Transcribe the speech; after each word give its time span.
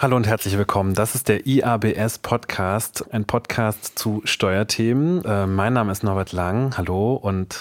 Hallo 0.00 0.14
und 0.14 0.28
herzlich 0.28 0.56
willkommen. 0.56 0.94
Das 0.94 1.16
ist 1.16 1.26
der 1.26 1.44
IABS 1.44 2.18
Podcast, 2.18 3.12
ein 3.12 3.24
Podcast 3.24 3.98
zu 3.98 4.22
Steuerthemen. 4.22 5.24
Äh, 5.24 5.48
mein 5.48 5.72
Name 5.72 5.90
ist 5.90 6.04
Norbert 6.04 6.30
Lang. 6.30 6.78
Hallo 6.78 7.14
und 7.14 7.58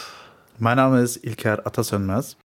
mein 0.60 0.78
Name 0.78 1.02
ist 1.02 1.26
Ilker 1.26 1.66
Atasönmez. 1.66 2.38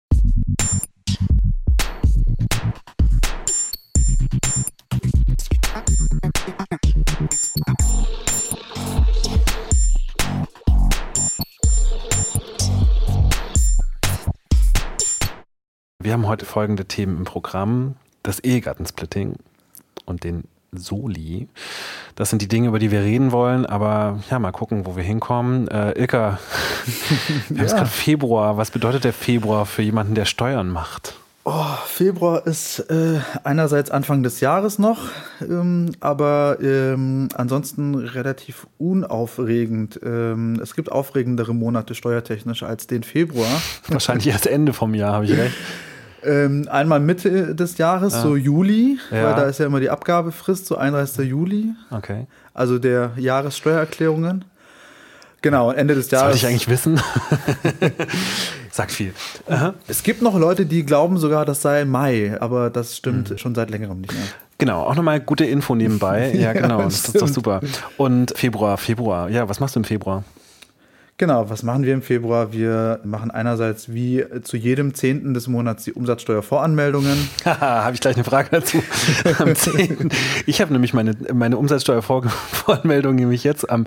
Wir 15.98 16.12
haben 16.12 16.28
heute 16.28 16.46
folgende 16.46 16.84
Themen 16.84 17.16
im 17.16 17.24
Programm. 17.24 17.96
Das 18.22 18.38
Ehegattensplitting 18.38 19.34
und 20.10 20.24
den 20.24 20.44
Soli. 20.72 21.48
Das 22.14 22.30
sind 22.30 22.42
die 22.42 22.48
Dinge, 22.48 22.68
über 22.68 22.78
die 22.78 22.90
wir 22.90 23.00
reden 23.00 23.32
wollen, 23.32 23.66
aber 23.66 24.20
ja, 24.30 24.38
mal 24.38 24.52
gucken, 24.52 24.86
wo 24.86 24.96
wir 24.96 25.02
hinkommen. 25.02 25.68
Äh, 25.68 25.98
Ilka, 25.98 26.38
wir 27.48 27.64
ja. 27.64 27.70
haben 27.70 27.76
gerade 27.76 27.90
Februar. 27.90 28.56
Was 28.56 28.70
bedeutet 28.70 29.04
der 29.04 29.12
Februar 29.12 29.66
für 29.66 29.82
jemanden, 29.82 30.14
der 30.14 30.26
Steuern 30.26 30.68
macht? 30.68 31.14
Oh, 31.42 31.64
Februar 31.86 32.46
ist 32.46 32.80
äh, 32.90 33.18
einerseits 33.44 33.90
Anfang 33.90 34.22
des 34.22 34.40
Jahres 34.40 34.78
noch, 34.78 35.08
ähm, 35.40 35.92
aber 35.98 36.58
ähm, 36.60 37.30
ansonsten 37.34 37.94
relativ 37.94 38.66
unaufregend. 38.76 39.98
Ähm, 40.04 40.60
es 40.62 40.76
gibt 40.76 40.92
aufregendere 40.92 41.54
Monate 41.54 41.94
steuertechnisch 41.94 42.62
als 42.62 42.86
den 42.86 43.02
Februar. 43.02 43.62
Wahrscheinlich 43.88 44.28
erst 44.28 44.46
Ende 44.46 44.74
vom 44.74 44.94
Jahr, 44.94 45.14
habe 45.14 45.24
ich 45.24 45.36
recht. 45.36 45.56
Ähm, 46.24 46.68
einmal 46.70 47.00
Mitte 47.00 47.54
des 47.54 47.78
Jahres, 47.78 48.12
ja. 48.12 48.22
so 48.22 48.36
Juli, 48.36 48.98
ja. 49.10 49.24
weil 49.24 49.34
da 49.34 49.42
ist 49.44 49.58
ja 49.58 49.66
immer 49.66 49.80
die 49.80 49.90
Abgabefrist, 49.90 50.66
so 50.66 50.76
31. 50.76 51.28
Juli. 51.28 51.72
Okay. 51.90 52.26
Also 52.52 52.78
der 52.78 53.12
Jahressteuererklärungen. 53.16 54.44
Genau, 55.42 55.72
Ende 55.72 55.94
des 55.94 56.10
Jahres. 56.10 56.40
Sollte 56.40 56.46
ich 56.46 56.46
eigentlich 56.46 56.68
wissen? 56.68 57.00
Sagt 58.70 58.92
viel. 58.92 59.14
Aha. 59.48 59.74
Es 59.88 60.02
gibt 60.02 60.20
noch 60.20 60.38
Leute, 60.38 60.66
die 60.66 60.84
glauben 60.84 61.16
sogar, 61.16 61.46
das 61.46 61.62
sei 61.62 61.84
Mai, 61.86 62.36
aber 62.40 62.68
das 62.68 62.96
stimmt 62.96 63.30
mhm. 63.30 63.38
schon 63.38 63.54
seit 63.54 63.70
längerem 63.70 64.02
nicht 64.02 64.12
mehr. 64.12 64.22
Genau, 64.58 64.82
auch 64.82 64.94
nochmal 64.94 65.20
gute 65.20 65.46
Info 65.46 65.74
nebenbei. 65.74 66.32
Ja, 66.34 66.52
genau, 66.52 66.82
das, 66.82 67.02
das 67.02 67.14
ist 67.14 67.22
doch 67.22 67.28
super. 67.28 67.60
Und 67.96 68.36
Februar, 68.36 68.76
Februar. 68.76 69.30
Ja, 69.30 69.48
was 69.48 69.58
machst 69.58 69.74
du 69.74 69.80
im 69.80 69.84
Februar? 69.84 70.22
Genau, 71.20 71.50
was 71.50 71.62
machen 71.62 71.82
wir 71.84 71.92
im 71.92 72.00
Februar? 72.00 72.50
Wir 72.54 72.98
machen 73.04 73.30
einerseits 73.30 73.92
wie 73.92 74.24
zu 74.40 74.56
jedem 74.56 74.94
Zehnten 74.94 75.34
des 75.34 75.48
Monats 75.48 75.84
die 75.84 75.92
Umsatzsteuervoranmeldungen. 75.92 77.28
Haha, 77.44 77.84
habe 77.84 77.94
ich 77.94 78.00
gleich 78.00 78.16
eine 78.16 78.24
Frage 78.24 78.48
dazu. 78.52 78.82
am 79.38 79.54
10. 79.54 80.08
Ich 80.46 80.62
habe 80.62 80.72
nämlich 80.72 80.94
meine, 80.94 81.14
meine 81.30 81.58
Umsatzsteuervoranmeldung 81.58 83.16
nämlich 83.16 83.44
jetzt 83.44 83.68
am 83.68 83.84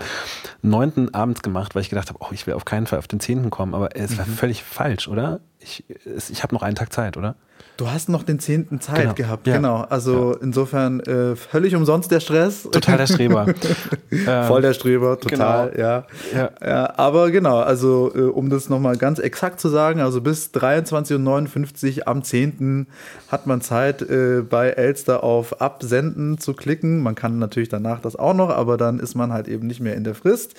9. 0.61 1.15
abends 1.15 1.41
gemacht, 1.41 1.73
weil 1.73 1.81
ich 1.81 1.89
gedacht 1.89 2.09
habe, 2.09 2.19
oh, 2.21 2.27
ich 2.29 2.45
will 2.45 2.53
auf 2.53 2.65
keinen 2.65 2.85
Fall 2.85 2.99
auf 2.99 3.07
den 3.07 3.19
10. 3.19 3.49
kommen, 3.49 3.73
aber 3.73 3.95
es 3.95 4.15
war 4.15 4.27
mhm. 4.27 4.33
völlig 4.33 4.63
falsch, 4.63 5.07
oder? 5.07 5.39
Ich, 5.63 5.83
ich 6.29 6.43
habe 6.43 6.53
noch 6.53 6.61
einen 6.61 6.75
Tag 6.75 6.91
Zeit, 6.91 7.17
oder? 7.17 7.35
Du 7.75 7.89
hast 7.89 8.07
noch 8.07 8.21
den 8.21 8.37
zehnten 8.37 8.79
Zeit 8.81 9.01
genau. 9.01 9.13
gehabt, 9.15 9.47
ja. 9.47 9.55
genau. 9.55 9.81
Also 9.89 10.33
ja. 10.33 10.39
insofern 10.43 10.99
äh, 10.99 11.35
völlig 11.35 11.75
umsonst 11.75 12.11
der 12.11 12.19
Stress. 12.19 12.69
Total 12.71 12.97
der 12.97 13.07
Streber. 13.07 13.47
Voll 14.47 14.61
der 14.61 14.73
Streber, 14.73 15.19
total, 15.19 15.71
genau. 15.71 15.83
ja. 15.83 16.05
ja. 16.35 16.49
ja. 16.63 16.93
Aber 16.97 17.31
genau, 17.31 17.57
also 17.59 18.11
äh, 18.13 18.19
um 18.21 18.51
das 18.51 18.69
nochmal 18.69 18.97
ganz 18.97 19.17
exakt 19.17 19.59
zu 19.59 19.69
sagen, 19.69 20.01
also 20.01 20.21
bis 20.21 20.51
23.59 20.53 21.97
Uhr 21.97 22.07
am 22.07 22.21
10. 22.21 22.85
hat 23.29 23.47
man 23.47 23.61
Zeit, 23.61 24.03
äh, 24.03 24.43
bei 24.47 24.69
Elster 24.69 25.23
auf 25.23 25.59
Absenden 25.59 26.37
zu 26.37 26.53
klicken. 26.53 27.01
Man 27.01 27.15
kann 27.15 27.39
natürlich 27.39 27.69
danach 27.69 28.01
das 28.01 28.15
auch 28.15 28.35
noch, 28.35 28.51
aber 28.51 28.77
dann 28.77 28.99
ist 28.99 29.15
man 29.15 29.33
halt 29.33 29.47
eben 29.47 29.65
nicht 29.65 29.79
mehr 29.79 29.95
in 29.95 30.03
der 30.03 30.13
Frist. 30.13 30.53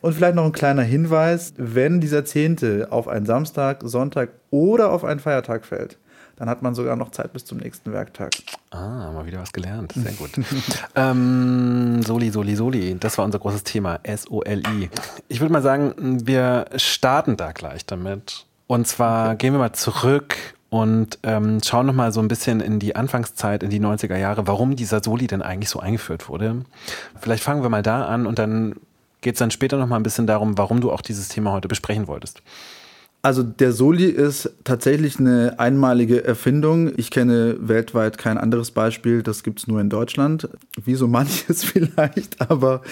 Und 0.00 0.14
vielleicht 0.14 0.36
noch 0.36 0.46
ein 0.46 0.52
kleiner 0.52 0.82
Hinweis, 0.82 1.52
wenn 1.58 2.00
dieser 2.00 2.24
Zehnte 2.24 2.88
auf 2.90 3.08
einen 3.08 3.26
Samstag, 3.26 3.80
Sonntag 3.84 4.30
oder 4.50 4.90
auf 4.90 5.04
einen 5.04 5.20
Feiertag 5.20 5.64
fällt, 5.64 5.98
dann 6.36 6.50
hat 6.50 6.62
man 6.62 6.74
sogar 6.74 6.96
noch 6.96 7.10
Zeit 7.10 7.32
bis 7.32 7.44
zum 7.44 7.58
nächsten 7.58 7.92
Werktag. 7.92 8.32
Ah, 8.70 9.10
mal 9.10 9.24
wieder 9.24 9.40
was 9.40 9.52
gelernt. 9.52 9.92
Sehr 9.92 10.12
gut. 10.12 10.30
ähm, 10.94 12.02
Soli, 12.02 12.30
Soli, 12.30 12.54
Soli. 12.56 12.96
Das 13.00 13.16
war 13.16 13.24
unser 13.24 13.38
großes 13.38 13.64
Thema. 13.64 14.00
S-O-L-I. 14.02 14.90
Ich 15.28 15.40
würde 15.40 15.52
mal 15.52 15.62
sagen, 15.62 16.26
wir 16.26 16.66
starten 16.76 17.38
da 17.38 17.52
gleich 17.52 17.86
damit. 17.86 18.44
Und 18.66 18.86
zwar 18.86 19.28
okay. 19.28 19.36
gehen 19.38 19.54
wir 19.54 19.58
mal 19.58 19.72
zurück 19.72 20.36
und 20.68 21.18
ähm, 21.22 21.60
schauen 21.64 21.86
nochmal 21.86 22.12
so 22.12 22.20
ein 22.20 22.28
bisschen 22.28 22.60
in 22.60 22.78
die 22.78 22.96
Anfangszeit, 22.96 23.62
in 23.62 23.70
die 23.70 23.80
90er 23.80 24.16
Jahre, 24.16 24.46
warum 24.46 24.76
dieser 24.76 25.02
Soli 25.02 25.26
denn 25.26 25.40
eigentlich 25.40 25.70
so 25.70 25.80
eingeführt 25.80 26.28
wurde. 26.28 26.64
Vielleicht 27.18 27.44
fangen 27.44 27.62
wir 27.62 27.70
mal 27.70 27.82
da 27.82 28.06
an 28.06 28.26
und 28.26 28.38
dann 28.38 28.74
geht 29.22 29.36
es 29.36 29.38
dann 29.38 29.50
später 29.50 29.78
nochmal 29.78 30.00
ein 30.00 30.02
bisschen 30.02 30.26
darum, 30.26 30.58
warum 30.58 30.80
du 30.80 30.92
auch 30.92 31.00
dieses 31.00 31.28
Thema 31.28 31.52
heute 31.52 31.68
besprechen 31.68 32.08
wolltest. 32.08 32.42
Also 33.22 33.42
der 33.42 33.72
Soli 33.72 34.04
ist 34.04 34.52
tatsächlich 34.62 35.18
eine 35.18 35.58
einmalige 35.58 36.22
Erfindung. 36.22 36.92
Ich 36.96 37.10
kenne 37.10 37.56
weltweit 37.58 38.18
kein 38.18 38.38
anderes 38.38 38.70
Beispiel, 38.70 39.24
das 39.24 39.42
gibt 39.42 39.58
es 39.58 39.66
nur 39.66 39.80
in 39.80 39.90
Deutschland, 39.90 40.48
wie 40.84 40.94
so 40.94 41.08
manches 41.08 41.64
vielleicht, 41.72 42.40
aber 42.40 42.82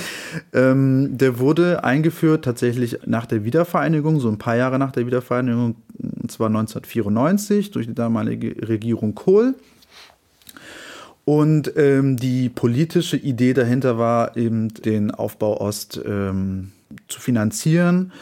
ähm, 0.52 1.16
der 1.16 1.38
wurde 1.38 1.84
eingeführt 1.84 2.44
tatsächlich 2.44 2.98
nach 3.06 3.26
der 3.26 3.44
Wiedervereinigung, 3.44 4.18
so 4.18 4.28
ein 4.28 4.38
paar 4.38 4.56
Jahre 4.56 4.80
nach 4.80 4.90
der 4.90 5.06
Wiedervereinigung, 5.06 5.76
und 5.98 6.32
zwar 6.32 6.48
1994 6.48 7.70
durch 7.70 7.86
die 7.86 7.94
damalige 7.94 8.66
Regierung 8.66 9.14
Kohl. 9.14 9.54
Und 11.24 11.72
ähm, 11.76 12.16
die 12.16 12.48
politische 12.48 13.16
Idee 13.16 13.54
dahinter 13.54 13.98
war 13.98 14.36
eben 14.36 14.74
den 14.74 15.12
Aufbau 15.12 15.60
Ost 15.60 16.00
ähm, 16.04 16.72
zu 17.08 17.20
finanzieren 17.20 18.12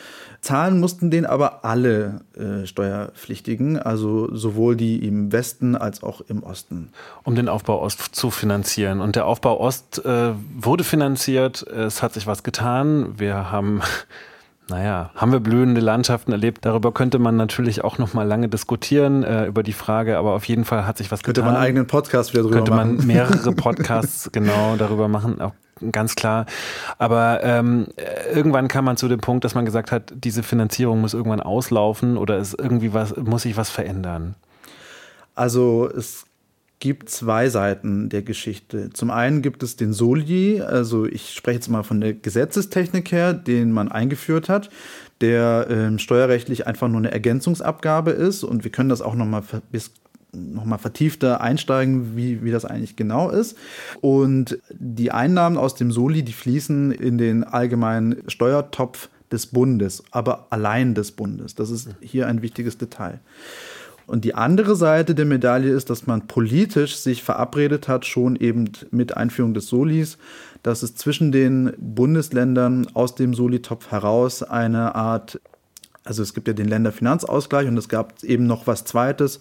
Zahlen 0.42 0.80
mussten 0.80 1.12
den 1.12 1.24
aber 1.24 1.64
alle 1.64 2.20
äh, 2.36 2.66
Steuerpflichtigen, 2.66 3.78
also 3.78 4.34
sowohl 4.34 4.74
die 4.74 5.06
im 5.06 5.30
Westen 5.30 5.76
als 5.76 6.02
auch 6.02 6.20
im 6.20 6.42
Osten. 6.42 6.90
Um 7.22 7.36
den 7.36 7.48
Aufbau 7.48 7.80
Ost 7.80 8.14
zu 8.16 8.30
finanzieren. 8.30 9.00
Und 9.00 9.14
der 9.14 9.26
Aufbau 9.26 9.60
Ost 9.60 10.04
äh, 10.04 10.32
wurde 10.58 10.82
finanziert, 10.82 11.62
es 11.62 12.02
hat 12.02 12.12
sich 12.14 12.26
was 12.26 12.42
getan. 12.42 13.20
Wir 13.20 13.52
haben 13.52 13.82
naja, 14.68 15.10
haben 15.14 15.30
wir 15.30 15.38
blühende 15.38 15.80
Landschaften 15.80 16.32
erlebt? 16.32 16.64
Darüber 16.64 16.92
könnte 16.92 17.20
man 17.20 17.36
natürlich 17.36 17.84
auch 17.84 17.98
noch 17.98 18.14
mal 18.14 18.26
lange 18.26 18.48
diskutieren, 18.48 19.22
äh, 19.22 19.46
über 19.46 19.62
die 19.62 19.72
Frage, 19.72 20.18
aber 20.18 20.32
auf 20.32 20.44
jeden 20.46 20.64
Fall 20.64 20.86
hat 20.86 20.98
sich 20.98 21.12
was 21.12 21.22
könnte 21.22 21.40
getan. 21.40 21.44
Könnte 21.44 21.52
man 21.52 21.62
einen 21.62 21.66
eigenen 21.68 21.86
Podcast 21.86 22.32
wieder 22.32 22.42
drüber 22.42 22.56
könnte 22.56 22.70
machen. 22.72 22.96
Könnte 22.96 23.06
man 23.06 23.06
mehrere 23.06 23.52
Podcasts 23.54 24.30
genau 24.32 24.74
darüber 24.76 25.06
machen, 25.06 25.40
auch 25.40 25.52
ganz 25.90 26.14
klar. 26.14 26.46
Aber 26.98 27.40
ähm, 27.42 27.88
irgendwann 28.32 28.68
kam 28.68 28.84
man 28.84 28.96
zu 28.96 29.08
dem 29.08 29.20
Punkt, 29.20 29.44
dass 29.44 29.54
man 29.54 29.64
gesagt 29.64 29.92
hat, 29.92 30.12
diese 30.16 30.42
Finanzierung 30.42 31.00
muss 31.00 31.14
irgendwann 31.14 31.40
auslaufen 31.40 32.16
oder 32.16 32.38
es 32.38 32.54
irgendwie 32.54 32.92
was, 32.92 33.16
muss 33.16 33.42
sich 33.42 33.56
was 33.56 33.70
verändern. 33.70 34.34
Also 35.34 35.88
es 35.88 36.26
gibt 36.78 37.10
zwei 37.10 37.48
Seiten 37.48 38.08
der 38.08 38.22
Geschichte. 38.22 38.90
Zum 38.90 39.12
einen 39.12 39.40
gibt 39.40 39.62
es 39.62 39.76
den 39.76 39.92
Soli, 39.92 40.60
also 40.60 41.06
ich 41.06 41.32
spreche 41.32 41.58
jetzt 41.58 41.68
mal 41.68 41.84
von 41.84 42.00
der 42.00 42.12
Gesetzestechnik 42.12 43.12
her, 43.12 43.32
den 43.32 43.70
man 43.70 43.90
eingeführt 43.90 44.48
hat, 44.48 44.68
der 45.20 45.70
äh, 45.70 45.98
steuerrechtlich 46.00 46.66
einfach 46.66 46.88
nur 46.88 46.98
eine 46.98 47.12
Ergänzungsabgabe 47.12 48.10
ist 48.10 48.42
und 48.42 48.64
wir 48.64 48.72
können 48.72 48.88
das 48.88 49.00
auch 49.00 49.14
noch 49.14 49.26
mal 49.26 49.44
bis 49.70 49.92
nochmal 50.32 50.78
vertiefter 50.78 51.40
einsteigen, 51.40 52.16
wie, 52.16 52.42
wie 52.42 52.50
das 52.50 52.64
eigentlich 52.64 52.96
genau 52.96 53.30
ist. 53.30 53.56
Und 54.00 54.58
die 54.70 55.12
Einnahmen 55.12 55.58
aus 55.58 55.74
dem 55.74 55.92
Soli, 55.92 56.22
die 56.22 56.32
fließen 56.32 56.90
in 56.92 57.18
den 57.18 57.44
allgemeinen 57.44 58.22
Steuertopf 58.28 59.08
des 59.30 59.46
Bundes, 59.46 60.02
aber 60.10 60.46
allein 60.50 60.94
des 60.94 61.12
Bundes. 61.12 61.54
Das 61.54 61.70
ist 61.70 61.90
hier 62.00 62.28
ein 62.28 62.42
wichtiges 62.42 62.78
Detail. 62.78 63.20
Und 64.06 64.24
die 64.24 64.34
andere 64.34 64.74
Seite 64.74 65.14
der 65.14 65.24
Medaille 65.24 65.70
ist, 65.70 65.88
dass 65.88 66.06
man 66.06 66.26
politisch 66.26 66.96
sich 66.96 67.22
verabredet 67.22 67.88
hat, 67.88 68.04
schon 68.04 68.36
eben 68.36 68.70
mit 68.90 69.16
Einführung 69.16 69.54
des 69.54 69.68
Solis, 69.68 70.18
dass 70.62 70.82
es 70.82 70.96
zwischen 70.96 71.32
den 71.32 71.72
Bundesländern 71.78 72.88
aus 72.94 73.14
dem 73.14 73.32
Solitopf 73.32 73.90
heraus 73.90 74.42
eine 74.42 74.94
Art 74.94 75.40
also 76.04 76.22
es 76.22 76.34
gibt 76.34 76.48
ja 76.48 76.54
den 76.54 76.68
Länderfinanzausgleich 76.68 77.68
und 77.68 77.76
es 77.76 77.88
gab 77.88 78.22
eben 78.24 78.46
noch 78.46 78.66
was 78.66 78.84
Zweites, 78.84 79.40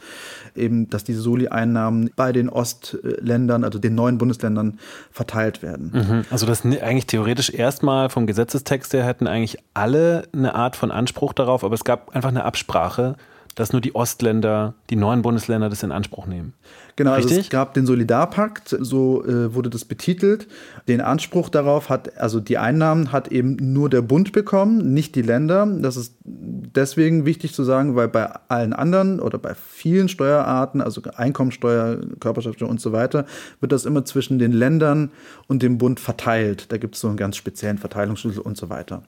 eben, 0.56 0.90
dass 0.90 1.04
diese 1.04 1.22
Soli-Einnahmen 1.22 2.12
bei 2.16 2.31
den 2.31 2.50
Ostländern, 2.50 3.63
also 3.63 3.80
den 3.80 3.96
neuen 3.96 4.18
Bundesländern, 4.18 4.80
verteilt 5.12 5.63
werden. 5.63 5.92
Mhm. 5.94 6.25
Also 6.30 6.46
das 6.46 6.63
eigentlich 6.63 7.08
theoretisch 7.08 7.50
erstmal 7.50 8.10
vom 8.10 8.28
Gesetzestext 8.28 8.94
her 8.94 9.06
hätten 9.06 9.28
eigentlich 9.28 9.58
alle 9.74 10.24
eine 10.34 10.54
Art 10.54 10.75
von 10.75 10.92
Anspruch 10.92 11.34
darauf, 11.34 11.63
aber 11.63 11.74
es 11.74 11.84
gab 11.84 12.16
einfach 12.16 12.30
eine 12.30 12.46
Absprache, 12.46 13.16
dass 13.56 13.74
nur 13.74 13.81
die 13.81 13.95
Ostländer, 13.95 14.74
die 14.89 14.95
neuen 14.95 15.21
Bundesländer 15.21 15.69
das 15.69 15.83
in 15.83 15.92
Anspruch 15.92 16.25
nehmen. 16.25 16.53
Genau, 16.95 17.12
also 17.12 17.30
es 17.30 17.50
gab 17.50 17.74
den 17.74 17.86
Solidarpakt, 17.86 18.75
so 18.80 19.25
äh, 19.25 19.53
wurde 19.53 19.69
das 19.69 19.86
betitelt. 19.86 20.48
Den 20.88 21.01
Anspruch 21.01 21.50
darauf 21.50 21.89
hat, 21.89 22.18
also 22.18 22.39
die 22.39 22.57
Einnahmen 22.57 23.12
hat 23.12 23.30
eben 23.30 23.57
nur 23.74 23.89
der 23.89 24.01
Bund 24.01 24.31
bekommen, 24.31 24.94
nicht 24.94 25.15
die 25.15 25.21
Länder. 25.21 25.65
Das 25.65 25.98
ist 25.98 26.15
deswegen 26.24 27.25
wichtig 27.25 27.53
zu 27.53 27.63
sagen, 27.63 27.95
weil 27.95 28.07
bei 28.07 28.30
allen 28.50 28.74
anderen 28.74 29.19
oder 29.19 29.38
bei 29.38 29.56
vielen 29.56 30.09
Steuerarten, 30.09 30.81
also 30.81 31.01
Einkommensteuer, 31.15 31.97
Körperschaftssteuer 32.19 32.69
und 32.69 32.81
so 32.81 32.92
weiter, 32.92 33.25
wird 33.59 33.71
das 33.71 33.86
immer 33.86 34.06
zwischen 34.06 34.38
den 34.38 34.51
Ländern 34.51 35.12
und 35.47 35.63
dem 35.63 35.77
Bund 35.77 36.00
verteilt. 36.00 36.71
Da 36.71 36.77
gibt 36.77 36.95
es 36.95 37.01
so 37.01 37.07
einen 37.07 37.18
ganz 37.18 37.36
speziellen 37.38 37.77
Verteilungsschlüssel 37.77 38.42
und 38.42 38.57
so 38.57 38.69
weiter. 38.69 39.04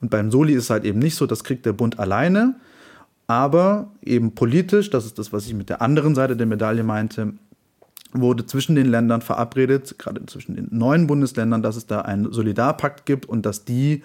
Und 0.00 0.10
beim 0.10 0.30
Soli 0.30 0.54
ist 0.54 0.64
es 0.64 0.70
halt 0.70 0.84
eben 0.84 0.98
nicht 0.98 1.14
so, 1.14 1.26
das 1.26 1.44
kriegt 1.44 1.66
der 1.66 1.72
Bund 1.72 1.98
alleine 1.98 2.56
aber 3.28 3.92
eben 4.02 4.34
politisch, 4.34 4.90
das 4.90 5.04
ist 5.04 5.18
das, 5.18 5.32
was 5.32 5.46
ich 5.46 5.54
mit 5.54 5.68
der 5.68 5.82
anderen 5.82 6.14
Seite 6.14 6.36
der 6.36 6.46
Medaille 6.46 6.82
meinte, 6.82 7.34
wurde 8.12 8.46
zwischen 8.46 8.74
den 8.74 8.86
Ländern 8.86 9.20
verabredet, 9.20 9.96
gerade 9.98 10.24
zwischen 10.26 10.56
den 10.56 10.68
neuen 10.70 11.06
Bundesländern, 11.06 11.62
dass 11.62 11.76
es 11.76 11.86
da 11.86 12.00
einen 12.00 12.32
Solidarpakt 12.32 13.04
gibt 13.04 13.26
und 13.26 13.44
dass 13.44 13.66
die, 13.66 14.02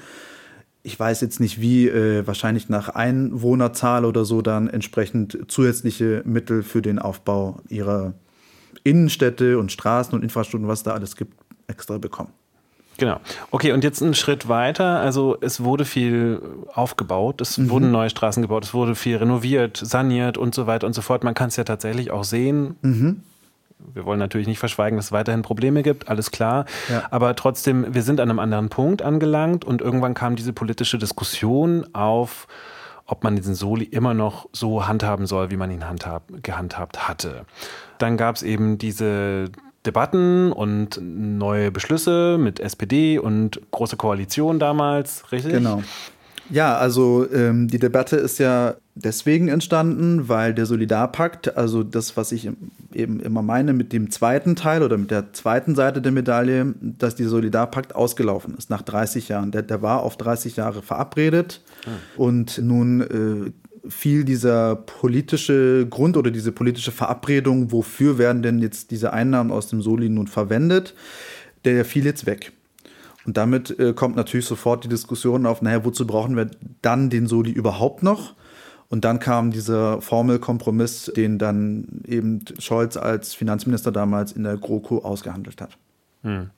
ich 0.84 1.00
weiß 1.00 1.22
jetzt 1.22 1.40
nicht 1.40 1.62
wie, 1.62 1.88
äh, 1.88 2.28
wahrscheinlich 2.28 2.68
nach 2.68 2.90
Einwohnerzahl 2.90 4.04
oder 4.04 4.26
so 4.26 4.42
dann 4.42 4.68
entsprechend 4.68 5.46
zusätzliche 5.48 6.22
Mittel 6.26 6.62
für 6.62 6.82
den 6.82 7.00
Aufbau 7.00 7.62
ihrer 7.70 8.14
Innenstädte 8.84 9.58
und 9.58 9.72
Straßen 9.72 10.14
und 10.14 10.22
Infrastrukturen, 10.22 10.68
was 10.68 10.84
da 10.84 10.94
alles 10.94 11.16
gibt, 11.16 11.34
extra 11.68 11.98
bekommen. 11.98 12.34
Genau. 12.98 13.20
Okay, 13.52 13.72
und 13.72 13.84
jetzt 13.84 14.02
einen 14.02 14.14
Schritt 14.14 14.48
weiter. 14.48 15.00
Also 15.00 15.38
es 15.42 15.64
wurde 15.64 15.86
viel 15.86 16.42
aufgebaut, 16.74 17.42
es 17.42 17.58
mhm. 17.58 17.70
wurden 17.70 17.92
neue 17.92 18.10
Straßen 18.10 18.42
gebaut, 18.42 18.66
es 18.66 18.74
wurde 18.74 18.96
viel 18.96 19.18
renoviert, 19.18 19.78
saniert 19.78 20.38
und 20.38 20.54
so 20.54 20.68
weiter 20.68 20.88
und 20.88 20.94
so 20.94 21.02
fort. 21.02 21.24
Man 21.24 21.34
kann 21.34 21.48
es 21.48 21.56
ja 21.56 21.64
tatsächlich 21.64 22.12
auch 22.12 22.24
sehen. 22.24 22.76
Mhm. 22.82 23.24
Wir 23.94 24.06
wollen 24.06 24.20
natürlich 24.20 24.48
nicht 24.48 24.60
verschweigen, 24.60 24.98
dass 24.98 25.08
es 25.08 25.12
weiterhin 25.12 25.42
Probleme 25.42 25.84
gibt, 25.84 26.08
alles 26.08 26.32
klar. 26.32 26.66
Ja. 26.90 27.04
Aber 27.12 27.36
trotzdem, 27.36 27.94
wir 27.94 28.04
sind 28.04 28.20
an 28.20 28.30
einem 28.30 28.40
anderen 28.40 28.70
Punkt 28.70 29.02
angelangt 29.02 29.66
und 29.66 29.82
irgendwann 29.82 30.14
kam 30.14 30.36
diese 30.36 30.54
politische 30.54 30.98
Diskussion 30.98 31.86
auf, 31.94 32.48
ob 33.06 33.24
man 33.24 33.36
diesen 33.36 33.56
Soli 33.56 33.84
immer 33.84 34.14
noch 34.14 34.48
so 34.54 34.88
handhaben 34.88 35.26
soll, 35.26 35.52
wie 35.52 35.58
man 35.58 35.70
ihn 35.70 35.88
handhab, 35.88 36.24
gehandhabt 36.42 37.08
hatte. 37.08 37.46
Dann 37.98 38.16
gab 38.16 38.36
es 38.36 38.44
eben 38.44 38.78
diese 38.78 39.50
Debatten 39.86 40.52
und 40.52 41.00
neue 41.02 41.72
Beschlüsse 41.72 42.38
mit 42.40 42.60
SPD 42.60 43.20
und 43.20 43.60
große 43.72 43.98
Koalition 43.98 44.60
damals, 44.60 45.32
richtig? 45.32 45.54
Genau. 45.54 45.82
Ja, 46.50 46.76
also 46.76 47.26
ähm, 47.32 47.68
die 47.68 47.80
Debatte 47.80 48.18
ist 48.18 48.38
ja 48.38 48.76
deswegen 48.96 49.48
entstanden, 49.48 50.28
weil 50.28 50.54
der 50.54 50.66
Solidarpakt, 50.66 51.56
also 51.58 51.84
das, 51.84 52.18
was 52.18 52.32
ich 52.32 52.50
eben 52.94 53.20
immer 53.22 53.42
meine 53.42 53.74
mit 53.74 53.94
dem 53.94 54.12
zweiten 54.12 54.56
Teil 54.56 54.84
oder 54.84 54.98
mit 54.98 55.10
der 55.10 55.32
zweiten 55.34 55.74
Seite 55.74 56.02
der 56.02 56.12
Medaille, 56.12 56.76
dass 56.82 57.16
dieser 57.16 57.30
Solidarpakt 57.30 57.96
ausgelaufen 57.96 58.56
ist 58.58 58.70
nach 58.70 58.82
30 58.82 59.30
Jahren. 59.30 59.52
Der, 59.52 59.62
der 59.62 59.82
war 59.82 60.04
auf 60.04 60.18
30 60.18 60.58
Jahre 60.58 60.82
verabredet 60.82 61.62
hm. 61.86 61.94
und 62.18 62.58
nun 62.62 63.02
äh, 63.02 63.52
fiel 63.88 64.24
dieser 64.24 64.76
politische 64.76 65.86
Grund 65.90 66.18
oder 66.18 66.32
diese 66.32 66.52
politische 66.52 66.92
Verabredung, 66.92 67.72
wofür 67.72 68.18
werden 68.18 68.42
denn 68.42 68.60
jetzt 68.60 68.92
diese 68.92 69.14
Einnahmen 69.14 69.52
aus 69.52 69.68
dem 69.68 69.82
Soli 69.82 70.10
nun 70.10 70.28
verwendet, 70.28 70.96
der 71.66 71.86
fiel 71.86 72.06
jetzt 72.06 72.26
weg. 72.26 72.54
Und 73.26 73.38
damit 73.38 73.78
äh, 73.80 73.94
kommt 73.94 74.16
natürlich 74.16 74.46
sofort 74.46 74.84
die 74.84 74.90
Diskussion 74.90 75.46
auf, 75.46 75.62
naja, 75.62 75.86
wozu 75.86 76.06
brauchen 76.06 76.36
wir 76.36 76.50
dann 76.82 77.10
den 77.10 77.28
Soli 77.28 77.52
überhaupt 77.52 78.04
noch? 78.04 78.36
Und 78.90 79.06
dann 79.06 79.20
kam 79.20 79.52
dieser 79.52 80.02
Formelkompromiss, 80.02 81.12
den 81.16 81.40
dann 81.40 82.02
eben 82.06 82.44
Scholz 82.60 82.96
als 82.96 83.34
Finanzminister 83.34 83.92
damals 83.92 84.34
in 84.34 84.44
der 84.44 84.58
GroKo 84.58 85.00
ausgehandelt 85.00 85.62
hat. 85.62 85.78
Hm. 86.22 86.50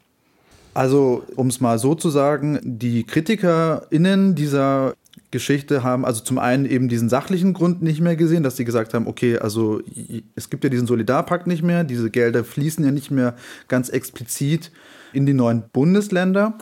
Also, 0.74 1.24
um 1.38 1.48
es 1.48 1.62
mal 1.62 1.80
so 1.80 1.96
zu 1.96 2.10
sagen, 2.10 2.60
die 2.62 3.06
KritikerInnen 3.06 4.36
dieser 4.36 4.94
Geschichte 5.32 5.84
haben 5.84 6.06
also 6.06 6.24
zum 6.24 6.38
einen 6.38 6.66
eben 6.66 6.88
diesen 6.88 7.10
sachlichen 7.10 7.54
Grund 7.54 7.82
nicht 7.82 8.02
mehr 8.02 8.16
gesehen, 8.16 8.44
dass 8.44 8.58
sie 8.58 8.66
gesagt 8.66 8.94
haben, 8.94 9.08
okay, 9.08 9.38
also 9.38 9.82
es 10.36 10.50
gibt 10.50 10.64
ja 10.64 10.70
diesen 10.70 10.88
Solidarpakt 10.88 11.48
nicht 11.48 11.64
mehr, 11.64 11.84
diese 11.84 12.10
Gelder 12.10 12.44
fließen 12.44 12.84
ja 12.86 12.92
nicht 12.92 13.12
mehr 13.12 13.36
ganz 13.68 13.90
explizit 13.90 14.72
in 15.14 15.26
die 15.26 15.34
neuen 15.34 15.64
Bundesländer. 15.74 16.58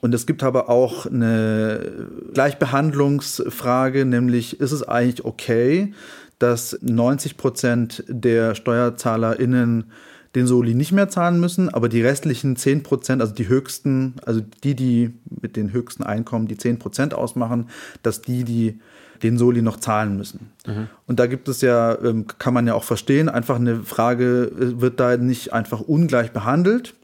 Und 0.00 0.14
es 0.14 0.26
gibt 0.26 0.42
aber 0.42 0.68
auch 0.68 1.06
eine 1.06 2.08
Gleichbehandlungsfrage, 2.34 4.04
nämlich 4.04 4.60
ist 4.60 4.72
es 4.72 4.82
eigentlich 4.82 5.24
okay, 5.24 5.94
dass 6.40 6.76
90 6.82 7.36
Prozent 7.36 8.04
der 8.08 8.56
SteuerzahlerInnen 8.56 9.92
den 10.34 10.46
Soli 10.46 10.74
nicht 10.74 10.92
mehr 10.92 11.08
zahlen 11.08 11.40
müssen, 11.40 11.68
aber 11.68 11.88
die 11.88 12.00
restlichen 12.00 12.56
10 12.56 12.82
Prozent, 12.82 13.20
also 13.20 13.34
die 13.34 13.48
höchsten, 13.48 14.14
also 14.24 14.40
die, 14.64 14.74
die 14.74 15.12
mit 15.40 15.56
den 15.56 15.72
höchsten 15.72 16.02
Einkommen 16.02 16.48
die 16.48 16.56
10 16.56 16.78
Prozent 16.78 17.14
ausmachen, 17.14 17.68
dass 18.02 18.22
die, 18.22 18.44
die 18.44 18.80
den 19.22 19.38
Soli 19.38 19.62
noch 19.62 19.78
zahlen 19.78 20.16
müssen. 20.16 20.50
Mhm. 20.66 20.88
Und 21.06 21.20
da 21.20 21.26
gibt 21.26 21.48
es 21.48 21.60
ja, 21.60 21.96
ähm, 22.02 22.26
kann 22.26 22.54
man 22.54 22.66
ja 22.66 22.74
auch 22.74 22.84
verstehen, 22.84 23.28
einfach 23.28 23.56
eine 23.56 23.82
Frage, 23.82 24.50
äh, 24.58 24.80
wird 24.80 24.98
da 24.98 25.16
nicht 25.16 25.52
einfach 25.52 25.80
ungleich 25.80 26.32
behandelt? 26.32 26.94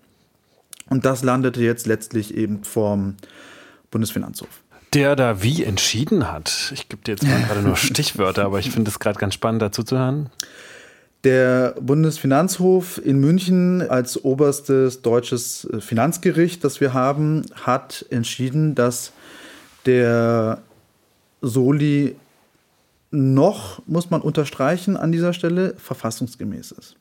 Und 0.89 1.05
das 1.05 1.23
landete 1.23 1.63
jetzt 1.63 1.87
letztlich 1.87 2.35
eben 2.35 2.65
vom 2.65 3.17
Bundesfinanzhof 3.91 4.49
der 4.95 5.17
da 5.17 5.43
wie 5.43 5.65
entschieden 5.65 6.31
hat. 6.31 6.71
Ich 6.73 6.89
gebe 6.89 7.03
dir 7.03 7.13
jetzt 7.13 7.25
mal 7.25 7.43
gerade 7.47 7.61
nur 7.61 7.77
Stichwörter, 7.77 8.45
aber 8.45 8.59
ich 8.59 8.71
finde 8.71 8.91
es 8.91 8.99
gerade 8.99 9.19
ganz 9.19 9.35
spannend 9.35 9.63
dazu 9.63 9.83
zu 9.83 9.99
hören. 9.99 10.31
Der 11.25 11.75
Bundesfinanzhof 11.81 13.05
in 13.05 13.19
München 13.19 13.83
als 13.83 14.25
oberstes 14.25 15.03
deutsches 15.03 15.65
äh, 15.65 15.81
Finanzgericht, 15.81 16.63
das 16.63 16.81
wir 16.81 16.95
haben, 16.95 17.43
hat 17.55 18.07
entschieden, 18.11 18.77
dass 18.77 19.13
der 19.85 20.63
Soli 21.41 22.17
noch, 23.11 23.83
muss 23.87 24.11
man 24.11 24.21
unterstreichen 24.21 24.97
an 24.97 25.13
dieser 25.13 25.33
Stelle, 25.33 25.75
verfassungsgemäß 25.79 26.73
ist. 26.73 26.97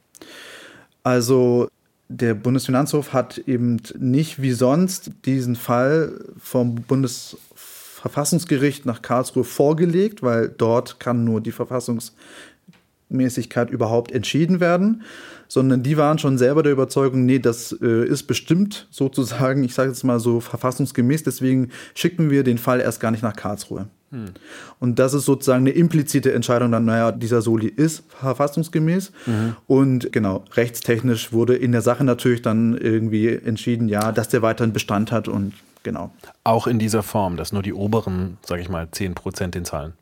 Also 1.04 1.68
der 2.10 2.34
Bundesfinanzhof 2.34 3.14
hat 3.14 3.38
eben 3.40 3.82
nicht 4.00 4.42
wie 4.42 4.54
sonst 4.54 5.12
diesen 5.26 5.56
Fall 5.56 6.20
vom 6.40 6.76
Bundesverfassungsgericht 6.76 8.86
nach 8.86 9.02
Karlsruhe 9.02 9.44
vorgelegt, 9.44 10.24
weil 10.24 10.48
dort 10.50 11.00
kann 11.00 11.26
nur 11.26 11.42
die 11.42 11.52
Verfassungs 11.52 12.14
Mäßigkeit 13.10 13.70
überhaupt 13.70 14.12
entschieden 14.12 14.60
werden, 14.60 15.04
sondern 15.48 15.84
die 15.84 15.98
waren 15.98 16.20
schon 16.20 16.38
selber 16.38 16.64
der 16.64 16.74
Überzeugung, 16.74 17.26
nee, 17.26 17.40
das 17.40 17.76
äh, 17.82 18.06
ist 18.06 18.24
bestimmt 18.24 18.88
sozusagen, 18.92 19.64
ich 19.64 19.74
sage 19.74 19.90
jetzt 19.90 20.04
mal 20.04 20.20
so 20.20 20.40
verfassungsgemäß, 20.40 21.24
deswegen 21.24 21.70
schicken 21.96 22.30
wir 22.30 22.44
den 22.44 22.58
Fall 22.58 22.82
erst 22.82 23.00
gar 23.00 23.12
nicht 23.12 23.24
nach 23.24 23.36
Karlsruhe. 23.36 23.88
Hm. 24.12 24.26
Und 24.80 25.00
das 25.00 25.14
ist 25.14 25.26
sozusagen 25.26 25.64
eine 25.64 25.72
implizite 25.72 26.34
Entscheidung 26.34 26.72
dann, 26.72 26.86
naja, 26.86 27.12
dieser 27.12 27.42
Soli 27.42 27.68
ist 27.68 28.04
verfassungsgemäß. 28.20 29.12
Mhm. 29.26 29.56
Und 29.68 30.14
genau, 30.14 30.46
rechtstechnisch 30.54 31.34
wurde 31.34 31.56
in 31.56 31.74
der 31.74 31.82
Sache 31.82 32.06
natürlich 32.06 32.42
dann 32.42 32.78
irgendwie 32.78 33.28
entschieden, 33.28 33.90
ja, 33.90 34.14
dass 34.14 34.30
der 34.30 34.42
weiterhin 34.42 34.72
Bestand 34.72 35.12
hat 35.12 35.28
und 35.28 35.54
Genau. 35.84 36.12
Auch 36.44 36.68
in 36.68 36.80
dieser 36.80 37.04
Form, 37.04 37.38
dass 37.38 37.54
nur 37.54 37.64
die 37.64 37.74
oberen, 37.74 38.38
sage 38.46 38.62
ich 38.62 38.70
mal, 38.70 38.88
10 38.92 39.16
Prozent 39.16 39.56
den 39.56 39.66
zahlen. 39.66 39.94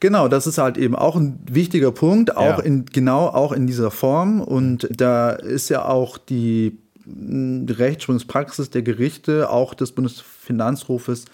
Genau, 0.00 0.28
das 0.28 0.46
ist 0.46 0.58
halt 0.58 0.78
eben 0.78 0.94
auch 0.94 1.16
ein 1.16 1.40
wichtiger 1.50 1.90
Punkt, 1.90 2.36
auch 2.36 2.58
ja. 2.58 2.60
in, 2.60 2.84
genau 2.86 3.26
auch 3.26 3.52
in 3.52 3.66
dieser 3.66 3.90
Form. 3.90 4.40
Und 4.40 4.88
da 4.90 5.30
ist 5.30 5.68
ja 5.68 5.84
auch 5.84 6.18
die 6.18 6.78
Rechtsprechungspraxis 7.06 8.70
der 8.70 8.82
Gerichte, 8.82 9.50
auch 9.50 9.74
des 9.74 9.92
Bundesfinanzhofes, 9.92 11.24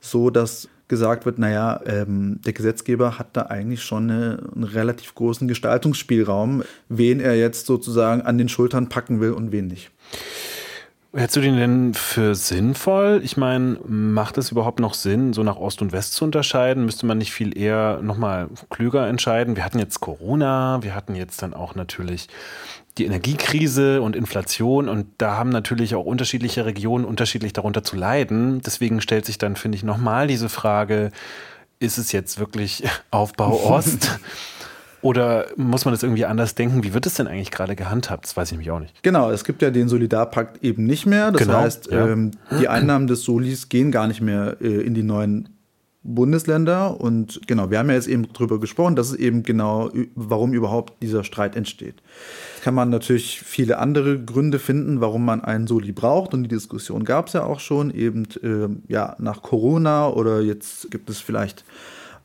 so, 0.00 0.30
dass 0.30 0.68
gesagt 0.88 1.26
wird, 1.26 1.38
naja, 1.38 1.80
ähm, 1.86 2.40
der 2.44 2.52
Gesetzgeber 2.52 3.18
hat 3.18 3.36
da 3.36 3.42
eigentlich 3.42 3.82
schon 3.82 4.10
eine, 4.10 4.38
einen 4.54 4.64
relativ 4.64 5.14
großen 5.14 5.48
Gestaltungsspielraum, 5.48 6.62
wen 6.88 7.20
er 7.20 7.36
jetzt 7.36 7.66
sozusagen 7.66 8.22
an 8.22 8.38
den 8.38 8.48
Schultern 8.48 8.88
packen 8.88 9.20
will 9.20 9.32
und 9.32 9.50
wen 9.50 9.66
nicht. 9.66 9.90
Hältst 11.16 11.34
du 11.34 11.40
den 11.40 11.56
denn 11.56 11.94
für 11.94 12.34
sinnvoll? 12.34 13.22
Ich 13.24 13.38
meine, 13.38 13.78
macht 13.86 14.36
es 14.36 14.50
überhaupt 14.50 14.80
noch 14.80 14.92
Sinn, 14.92 15.32
so 15.32 15.42
nach 15.42 15.56
Ost 15.56 15.80
und 15.80 15.92
West 15.92 16.12
zu 16.12 16.24
unterscheiden? 16.24 16.84
Müsste 16.84 17.06
man 17.06 17.16
nicht 17.16 17.32
viel 17.32 17.56
eher 17.56 18.00
nochmal 18.02 18.48
klüger 18.68 19.08
entscheiden? 19.08 19.56
Wir 19.56 19.64
hatten 19.64 19.78
jetzt 19.78 20.00
Corona, 20.00 20.82
wir 20.82 20.94
hatten 20.94 21.14
jetzt 21.14 21.40
dann 21.40 21.54
auch 21.54 21.74
natürlich 21.74 22.28
die 22.98 23.06
Energiekrise 23.06 24.02
und 24.02 24.14
Inflation 24.14 24.90
und 24.90 25.06
da 25.16 25.38
haben 25.38 25.48
natürlich 25.48 25.94
auch 25.94 26.04
unterschiedliche 26.04 26.66
Regionen 26.66 27.06
unterschiedlich 27.06 27.54
darunter 27.54 27.82
zu 27.82 27.96
leiden. 27.96 28.60
Deswegen 28.60 29.00
stellt 29.00 29.24
sich 29.24 29.38
dann, 29.38 29.56
finde 29.56 29.76
ich, 29.76 29.84
nochmal 29.84 30.26
diese 30.26 30.50
Frage, 30.50 31.12
ist 31.78 31.96
es 31.96 32.12
jetzt 32.12 32.38
wirklich 32.38 32.84
Aufbau 33.10 33.58
Ost? 33.70 34.20
Oder 35.06 35.46
muss 35.54 35.84
man 35.84 35.94
das 35.94 36.02
irgendwie 36.02 36.24
anders 36.24 36.56
denken? 36.56 36.82
Wie 36.82 36.92
wird 36.92 37.06
es 37.06 37.14
denn 37.14 37.28
eigentlich 37.28 37.52
gerade 37.52 37.76
gehandhabt? 37.76 38.24
Das 38.24 38.36
weiß 38.36 38.48
ich 38.48 38.52
nämlich 38.54 38.72
auch 38.72 38.80
nicht. 38.80 39.04
Genau, 39.04 39.30
es 39.30 39.44
gibt 39.44 39.62
ja 39.62 39.70
den 39.70 39.88
Solidarpakt 39.88 40.64
eben 40.64 40.84
nicht 40.84 41.06
mehr. 41.06 41.30
Das 41.30 41.42
genau, 41.42 41.60
heißt, 41.60 41.92
ja. 41.92 42.08
ähm, 42.08 42.32
die 42.58 42.66
Einnahmen 42.68 43.06
des 43.06 43.22
Solis 43.22 43.68
gehen 43.68 43.92
gar 43.92 44.08
nicht 44.08 44.20
mehr 44.20 44.56
äh, 44.60 44.66
in 44.66 44.94
die 44.94 45.04
neuen 45.04 45.48
Bundesländer. 46.02 47.00
Und 47.00 47.40
genau, 47.46 47.70
wir 47.70 47.78
haben 47.78 47.88
ja 47.88 47.94
jetzt 47.94 48.08
eben 48.08 48.32
drüber 48.32 48.58
gesprochen, 48.58 48.96
das 48.96 49.10
ist 49.10 49.20
eben 49.20 49.44
genau, 49.44 49.92
warum 50.16 50.52
überhaupt 50.52 51.00
dieser 51.00 51.22
Streit 51.22 51.54
entsteht. 51.54 52.02
Kann 52.64 52.74
man 52.74 52.90
natürlich 52.90 53.40
viele 53.42 53.78
andere 53.78 54.18
Gründe 54.18 54.58
finden, 54.58 55.00
warum 55.00 55.24
man 55.24 55.40
einen 55.40 55.68
Soli 55.68 55.92
braucht. 55.92 56.34
Und 56.34 56.42
die 56.42 56.48
Diskussion 56.48 57.04
gab 57.04 57.28
es 57.28 57.34
ja 57.34 57.44
auch 57.44 57.60
schon, 57.60 57.94
eben 57.94 58.26
äh, 58.42 58.92
ja, 58.92 59.14
nach 59.20 59.42
Corona 59.42 60.08
oder 60.08 60.40
jetzt 60.40 60.90
gibt 60.90 61.08
es 61.10 61.20
vielleicht 61.20 61.64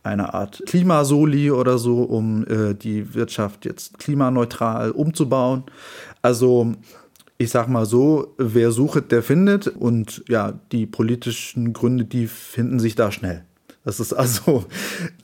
eine 0.04 0.34
Art 0.34 0.64
Klimasoli 0.66 1.52
oder 1.52 1.78
so, 1.78 2.04
um 2.04 2.46
äh, 2.48 2.74
die 2.74 3.14
Wirtschaft 3.14 3.66
jetzt 3.66 4.00
klimaneutral 4.00 4.92
umzubauen. 4.92 5.64
Also 6.22 6.74
ich 7.38 7.50
sag 7.50 7.68
mal 7.68 7.86
so, 7.86 8.36
wer 8.38 8.72
sucht, 8.72 9.12
der 9.12 9.24
findet. 9.24 9.68
Und 9.68 10.24
ja, 10.28 10.54
die 10.72 10.86
politischen 10.86 11.74
Gründe, 11.74 12.06
die 12.06 12.28
finden 12.28 12.80
sich 12.80 12.96
da 12.96 13.12
schnell. 13.12 13.44
Das 13.84 14.00
ist 14.00 14.14
also, 14.14 14.66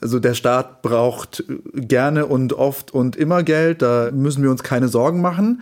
also 0.02 0.20
der 0.20 0.34
Staat 0.34 0.82
braucht 0.82 1.44
gerne 1.74 2.26
und 2.26 2.54
oft 2.54 2.92
und 2.92 3.16
immer 3.16 3.44
Geld. 3.44 3.82
Da 3.82 4.10
müssen 4.12 4.42
wir 4.42 4.50
uns 4.50 4.64
keine 4.64 4.88
Sorgen 4.88 5.22
machen. 5.22 5.62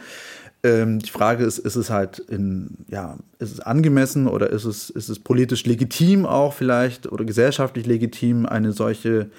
Ähm, 0.66 0.98
die 0.98 1.12
Frage 1.12 1.44
ist, 1.44 1.60
ist 1.60 1.76
es 1.76 1.92
halt 1.92 2.18
in, 2.18 2.86
ja, 2.90 3.18
ist 3.38 3.52
es 3.52 3.60
angemessen 3.60 4.28
oder 4.28 4.50
ist 4.50 4.66
es, 4.66 4.90
ist 4.90 5.10
es 5.10 5.20
politisch 5.20 5.64
legitim 5.66 6.26
auch 6.26 6.54
vielleicht 6.54 7.12
oder 7.12 7.24
gesellschaftlich 7.24 7.86
legitim, 7.86 8.48
eine 8.48 8.72
solche 8.72 9.30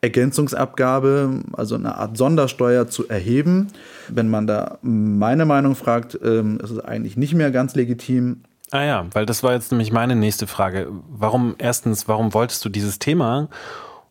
Ergänzungsabgabe, 0.00 1.40
also 1.54 1.74
eine 1.74 1.96
Art 1.96 2.16
Sondersteuer 2.16 2.86
zu 2.86 3.08
erheben? 3.08 3.66
Wenn 4.08 4.28
man 4.28 4.46
da 4.46 4.78
meine 4.82 5.44
Meinung 5.44 5.74
fragt, 5.74 6.16
ähm, 6.22 6.60
ist 6.62 6.70
es 6.70 6.78
eigentlich 6.78 7.16
nicht 7.16 7.34
mehr 7.34 7.50
ganz 7.50 7.74
legitim. 7.74 8.42
Ah 8.70 8.84
ja, 8.84 9.06
weil 9.10 9.26
das 9.26 9.42
war 9.42 9.54
jetzt 9.54 9.72
nämlich 9.72 9.90
meine 9.90 10.14
nächste 10.14 10.46
Frage. 10.46 10.86
Warum, 11.08 11.56
erstens, 11.58 12.06
warum 12.06 12.32
wolltest 12.32 12.64
du 12.64 12.68
dieses 12.68 13.00
Thema? 13.00 13.48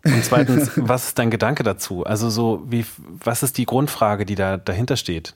Und 0.03 0.25
zweitens, 0.25 0.71
was 0.75 1.07
ist 1.07 1.19
dein 1.19 1.31
Gedanke 1.31 1.63
dazu? 1.63 2.03
Also 2.03 2.29
so, 2.29 2.63
wie, 2.67 2.85
was 3.23 3.43
ist 3.43 3.57
die 3.57 3.65
Grundfrage, 3.65 4.25
die 4.25 4.35
da 4.35 4.57
dahinter 4.57 4.97
steht? 4.97 5.35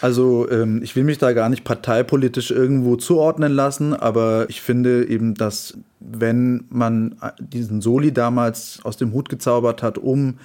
Also 0.00 0.48
ähm, 0.50 0.82
ich 0.82 0.96
will 0.96 1.04
mich 1.04 1.18
da 1.18 1.32
gar 1.32 1.48
nicht 1.48 1.64
parteipolitisch 1.64 2.50
irgendwo 2.50 2.96
zuordnen 2.96 3.52
lassen, 3.52 3.92
aber 3.94 4.46
ich 4.48 4.62
finde 4.62 5.06
eben, 5.06 5.34
dass 5.34 5.76
wenn 6.00 6.64
man 6.70 7.16
diesen 7.38 7.80
Soli 7.82 8.12
damals 8.12 8.80
aus 8.82 8.96
dem 8.96 9.12
Hut 9.12 9.28
gezaubert 9.28 9.82
hat, 9.82 9.98
um 9.98 10.38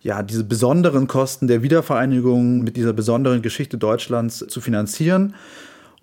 ja, 0.00 0.22
diese 0.22 0.44
besonderen 0.44 1.08
Kosten 1.08 1.48
der 1.48 1.62
Wiedervereinigung 1.62 2.62
mit 2.62 2.76
dieser 2.76 2.92
besonderen 2.92 3.42
Geschichte 3.42 3.76
Deutschlands 3.76 4.44
zu 4.48 4.60
finanzieren 4.60 5.34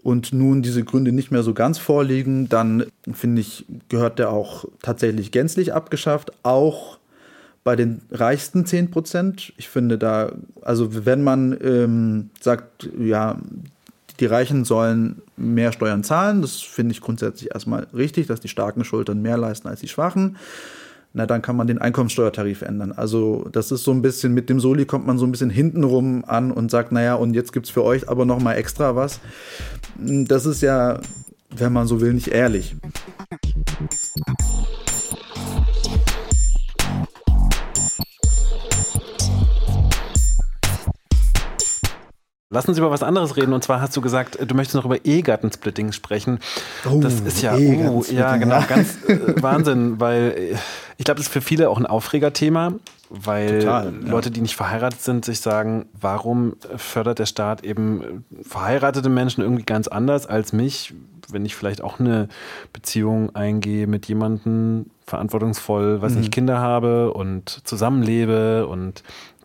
und 0.04 0.34
nun 0.34 0.62
diese 0.62 0.84
Gründe 0.84 1.12
nicht 1.14 1.32
mehr 1.32 1.42
so 1.42 1.54
ganz 1.54 1.78
vorliegen, 1.78 2.50
dann 2.50 2.86
finde 3.12 3.42
ich, 3.42 3.66
gehört 3.90 4.20
der 4.20 4.30
auch 4.30 4.66
tatsächlich 4.82 5.32
gänzlich 5.32 5.74
abgeschafft, 5.74 6.34
auch 6.44 7.00
bei 7.64 7.76
den 7.76 8.02
reichsten 8.12 8.66
10 8.66 8.92
Prozent. 8.92 9.54
Ich 9.58 9.70
finde 9.70 9.98
da, 9.98 10.34
also 10.62 11.06
wenn 11.06 11.24
man 11.24 11.58
ähm, 11.62 12.30
sagt, 12.40 12.90
ja, 13.00 13.38
die 14.20 14.26
Reichen 14.26 14.64
sollen 14.66 15.22
mehr 15.38 15.72
Steuern 15.72 16.04
zahlen, 16.04 16.42
das 16.42 16.62
finde 16.62 16.92
ich 16.92 17.02
grundsätzlich 17.02 17.52
erstmal 17.54 17.88
richtig, 17.94 18.28
dass 18.28 18.42
die 18.42 18.48
starken 18.48 18.84
Schultern 18.84 19.22
mehr 19.22 19.38
leisten 19.38 19.68
als 19.68 19.80
die 19.80 19.88
schwachen. 19.88 20.38
Na, 21.16 21.28
dann 21.28 21.44
kann 21.44 21.56
man 21.56 21.68
den 21.68 21.78
Einkommenssteuertarif 21.78 22.64
ändern. 22.64 22.92
Also, 22.92 23.48
das 23.52 23.72
ist 23.72 23.84
so 23.84 23.92
ein 23.92 24.02
bisschen, 24.02 24.34
mit 24.34 24.50
dem 24.50 24.60
Soli 24.60 24.86
kommt 24.86 25.06
man 25.06 25.20
so 25.20 25.26
ein 25.26 25.32
bisschen 25.32 25.52
hintenrum 25.52 26.26
an 26.26 26.52
und 26.52 26.72
sagt, 26.72 26.92
naja, 26.92 27.14
und 27.14 27.36
jetzt 27.36 27.54
gibt 27.54 27.68
es 27.68 27.72
für 27.72 27.84
euch 27.84 28.10
aber 28.10 28.26
nochmal 28.26 28.58
extra 28.58 28.96
was. 28.96 29.20
Das 29.98 30.48
ist 30.48 30.64
ja, 30.64 31.00
wenn 31.52 31.72
man 31.72 31.86
so 31.86 32.02
will, 32.02 32.14
nicht 32.14 32.30
ehrlich. 32.30 32.76
Lass 42.54 42.68
uns 42.68 42.78
über 42.78 42.92
was 42.92 43.02
anderes 43.02 43.36
reden. 43.36 43.52
Und 43.52 43.64
zwar 43.64 43.82
hast 43.82 43.98
du 43.98 44.02
gesagt, 44.02 44.38
du 44.40 44.54
möchtest 44.54 44.76
noch 44.76 44.86
über 44.86 45.04
Ehegattensplitting 45.04 45.92
sprechen. 45.92 46.38
Oh, 46.88 47.00
das 47.02 47.20
ist 47.20 47.42
ja, 47.42 47.56
oh, 47.56 48.06
ja 48.12 48.38
genau, 48.38 48.60
ja. 48.60 48.66
ganz 48.66 49.04
äh, 49.08 49.20
Wahnsinn, 49.42 50.00
weil 50.00 50.36
äh, 50.38 50.56
ich 50.98 51.06
glaube, 51.06 51.18
das 51.18 51.26
ist 51.26 51.34
für 51.34 51.42
viele 51.42 51.72
auch 51.72 51.80
ein 51.80 51.88
Aufregerthema, 51.88 52.74
weil 53.10 53.60
Total, 53.60 53.86
ja. 53.86 54.08
Leute, 54.08 54.30
die 54.30 54.42
nicht 54.42 54.56
verheiratet 54.56 55.02
sind, 55.02 55.26
sich 55.26 55.40
sagen, 55.40 55.88
warum 56.00 56.56
fördert 56.78 57.18
der 57.18 57.26
Staat 57.26 57.64
eben 57.64 58.24
verheiratete 58.44 59.10
Menschen 59.10 59.42
irgendwie 59.42 59.64
ganz 59.64 59.88
anders 59.88 60.28
als 60.28 60.54
mich, 60.54 60.94
wenn 61.32 61.46
ich 61.46 61.56
vielleicht 61.56 61.82
auch 61.82 62.00
eine 62.00 62.28
Beziehung 62.72 63.36
eingehe 63.36 63.88
mit 63.88 64.08
jemandem 64.08 64.86
verantwortungsvoll, 65.08 66.02
was 66.02 66.14
mhm. 66.14 66.22
ich 66.22 66.32
Kinder 66.32 66.60
habe 66.60 67.14
und 67.14 67.62
zusammenlebe 67.64 68.68
und 68.68 69.04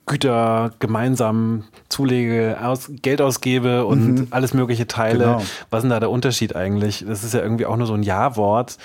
Güter 0.09 0.73
gemeinsam 0.81 1.65
zulege, 1.89 2.59
aus, 2.61 2.91
Geld 3.03 3.23
ausgebe 3.23 3.87
und 3.87 4.15
mhm. 4.15 4.27
alles 4.31 4.55
mögliche 4.55 4.89
teile. 4.89 5.25
Genau. 5.25 5.43
Was 5.71 5.79
ist 5.79 5.83
denn 5.83 5.91
da 5.91 6.01
der 6.01 6.11
Unterschied 6.11 6.57
eigentlich? 6.57 7.05
Das 7.07 7.23
ist 7.23 7.35
ja 7.35 7.41
irgendwie 7.41 7.67
auch 7.67 7.77
nur 7.77 7.87
so 7.87 7.95
ein 7.95 8.03
Ja-Wort 8.03 8.79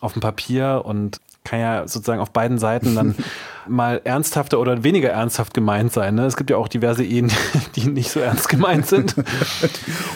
auf 0.00 0.14
dem 0.14 0.20
Papier 0.20 0.82
und 0.84 1.20
kann 1.44 1.60
ja 1.60 1.88
sozusagen 1.88 2.20
auf 2.20 2.32
beiden 2.32 2.58
Seiten 2.58 2.94
dann 2.94 3.14
mal 3.68 4.00
ernsthafter 4.04 4.58
oder 4.58 4.84
weniger 4.84 5.10
ernsthaft 5.10 5.54
gemeint 5.54 5.92
sein. 5.92 6.14
Ne? 6.14 6.26
Es 6.26 6.36
gibt 6.36 6.50
ja 6.50 6.56
auch 6.56 6.68
diverse 6.68 7.04
Ehen, 7.04 7.32
die 7.76 7.86
nicht 7.86 8.10
so 8.10 8.20
ernst 8.20 8.48
gemeint 8.48 8.86
sind. 8.86 9.14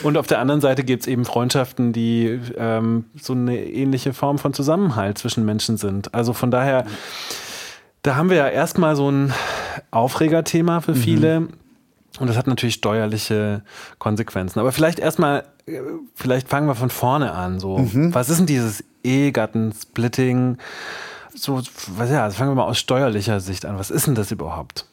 Und 0.03 0.19
auf 0.19 0.27
der 0.27 0.39
anderen 0.39 0.61
Seite 0.61 0.85
gibt 0.85 1.03
es 1.03 1.07
eben 1.07 1.25
Freundschaften, 1.25 1.93
die 1.93 2.41
ähm, 2.57 3.07
so 3.21 3.33
eine 3.33 3.65
ähnliche 3.65 4.13
Form 4.13 4.39
von 4.39 4.53
Zusammenhalt 4.53 5.19
zwischen 5.19 5.45
Menschen 5.45 5.77
sind. 5.77 6.15
Also 6.15 6.33
von 6.33 6.51
daher 6.51 6.85
da 8.05 8.17
haben 8.17 8.29
wir 8.31 8.37
ja 8.37 8.49
erstmal 8.49 8.95
so 8.95 9.11
ein 9.11 9.33
Aufregerthema 9.91 10.81
für 10.81 10.95
viele. 10.95 11.41
Mhm. 11.41 11.49
Und 12.21 12.29
das 12.29 12.37
hat 12.37 12.47
natürlich 12.47 12.77
steuerliche 12.77 13.63
Konsequenzen. 13.99 14.61
Aber 14.61 14.71
vielleicht 14.71 15.01
erstmal, 15.01 15.45
äh, 15.67 15.81
vielleicht 16.15 16.49
fangen 16.49 16.69
wir 16.69 16.77
von 16.77 16.91
vorne 16.91 17.33
an. 17.33 17.59
So, 17.59 17.79
mhm. 17.79 18.15
was 18.15 18.29
ist 18.29 18.39
denn 18.39 18.47
dieses 18.47 18.85
Ehegattensplitting? 19.03 20.59
So, 21.35 21.61
was 21.97 22.11
ja, 22.11 22.23
also 22.23 22.37
fangen 22.37 22.51
wir 22.51 22.55
mal 22.55 22.67
aus 22.67 22.79
steuerlicher 22.79 23.41
Sicht 23.41 23.65
an. 23.65 23.79
Was 23.79 23.91
ist 23.91 24.07
denn 24.07 24.15
das 24.15 24.31
überhaupt? 24.31 24.87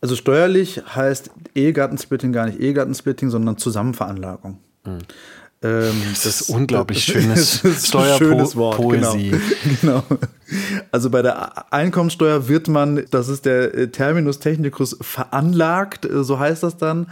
Also 0.00 0.16
steuerlich 0.16 0.80
heißt 0.94 1.30
Ehegattensplitting 1.54 2.32
gar 2.32 2.46
nicht 2.46 2.60
Ehegattensplitting, 2.60 3.30
sondern 3.30 3.58
Zusammenveranlagung. 3.58 4.58
Mhm. 4.84 4.98
Ähm, 5.62 6.02
das, 6.10 6.22
das, 6.24 6.40
ist 6.42 6.50
unglaublich 6.50 7.04
schönes 7.04 7.62
Steuerpoesie. 7.86 9.30
Genau. 9.80 10.02
genau. 10.08 10.18
Also 10.90 11.08
bei 11.08 11.22
der 11.22 11.72
Einkommensteuer 11.72 12.48
wird 12.48 12.68
man, 12.68 13.04
das 13.10 13.28
ist 13.28 13.46
der 13.46 13.74
äh, 13.74 13.88
Terminus 13.88 14.38
technicus, 14.38 14.96
veranlagt, 15.00 16.04
äh, 16.04 16.24
so 16.24 16.38
heißt 16.38 16.62
das 16.62 16.76
dann. 16.76 17.06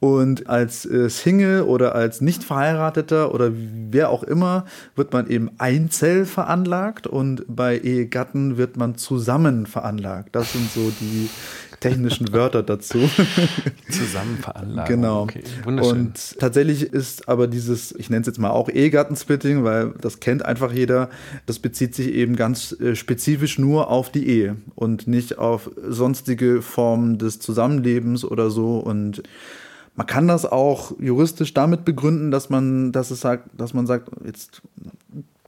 Und 0.00 0.48
als 0.48 0.84
äh, 0.84 1.08
Single 1.08 1.62
oder 1.62 1.94
als 1.94 2.20
nicht 2.20 2.44
verheirateter 2.44 3.32
oder 3.32 3.50
wer 3.52 4.10
auch 4.10 4.24
immer 4.24 4.66
wird 4.96 5.12
man 5.12 5.28
eben 5.28 5.50
einzeln 5.58 6.26
veranlagt 6.26 7.06
und 7.06 7.44
bei 7.48 7.78
Ehegatten 7.78 8.56
wird 8.56 8.76
man 8.76 8.96
zusammen 8.96 9.66
veranlagt. 9.66 10.34
Das 10.34 10.52
sind 10.52 10.70
so 10.72 10.92
die 11.00 11.30
technischen 11.82 12.32
Wörter 12.32 12.62
dazu. 12.62 12.98
Zusammen 13.90 14.38
veranlagt. 14.38 14.88
Genau. 14.88 15.22
Okay. 15.22 15.42
Und 15.64 16.38
tatsächlich 16.38 16.82
ist 16.82 17.28
aber 17.28 17.46
dieses, 17.46 17.92
ich 17.92 18.08
nenne 18.08 18.22
es 18.22 18.26
jetzt 18.26 18.38
mal 18.38 18.50
auch 18.50 18.68
Ehegattensplitting, 18.68 19.64
weil 19.64 19.92
das 20.00 20.20
kennt 20.20 20.44
einfach 20.44 20.72
jeder, 20.72 21.10
das 21.46 21.58
bezieht 21.58 21.94
sich 21.94 22.08
eben 22.08 22.36
ganz 22.36 22.72
äh, 22.80 22.94
spezifisch 22.94 23.58
nur 23.58 23.90
auf 23.90 24.10
die 24.10 24.28
Ehe 24.28 24.56
und 24.74 25.06
nicht 25.06 25.38
auf 25.38 25.70
sonstige 25.88 26.62
Formen 26.62 27.18
des 27.18 27.40
Zusammenlebens 27.40 28.24
oder 28.24 28.50
so. 28.50 28.78
Und 28.78 29.22
man 29.94 30.06
kann 30.06 30.28
das 30.28 30.46
auch 30.46 30.92
juristisch 30.98 31.52
damit 31.52 31.84
begründen, 31.84 32.30
dass 32.30 32.48
man, 32.48 32.92
dass 32.92 33.10
es 33.10 33.20
sagt, 33.20 33.50
dass 33.58 33.74
man 33.74 33.86
sagt, 33.86 34.08
jetzt 34.24 34.62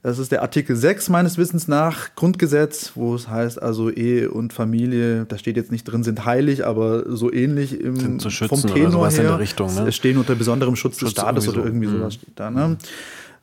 das 0.05 0.19
ist 0.19 0.31
der 0.31 0.43
Artikel 0.43 0.75
6 0.75 1.09
meines 1.09 1.39
Wissens 1.39 1.67
nach 1.67 2.13
Grundgesetz, 2.13 2.91
wo 2.93 3.15
es 3.15 3.27
heißt, 3.27 3.59
also 3.59 3.89
Ehe 3.89 4.29
und 4.29 4.53
Familie, 4.53 5.25
da 5.25 5.39
steht 5.39 5.57
jetzt 5.57 5.71
nicht 5.71 5.83
drin, 5.83 6.03
sind 6.03 6.25
heilig, 6.25 6.63
aber 6.63 7.15
so 7.15 7.33
ähnlich 7.33 7.79
im, 7.79 7.95
sind 7.95 8.21
zu 8.21 8.29
schützen 8.29 8.55
vom 8.55 8.71
Tenor 8.71 8.81
oder 8.81 8.91
sowas 8.91 9.13
her, 9.15 9.23
in 9.23 9.29
der 9.29 9.39
Richtung. 9.39 9.73
Ne? 9.73 9.91
stehen 9.91 10.19
unter 10.19 10.35
besonderem 10.35 10.75
Schutz, 10.75 10.99
Schutz 10.99 11.13
des 11.15 11.19
Staates 11.19 11.47
oder 11.47 11.65
irgendwie 11.65 11.87
so. 11.87 11.97
sowas 11.97 12.13
steht 12.13 12.33
da. 12.35 12.51
Ne? 12.51 12.67
Mhm. 12.67 12.77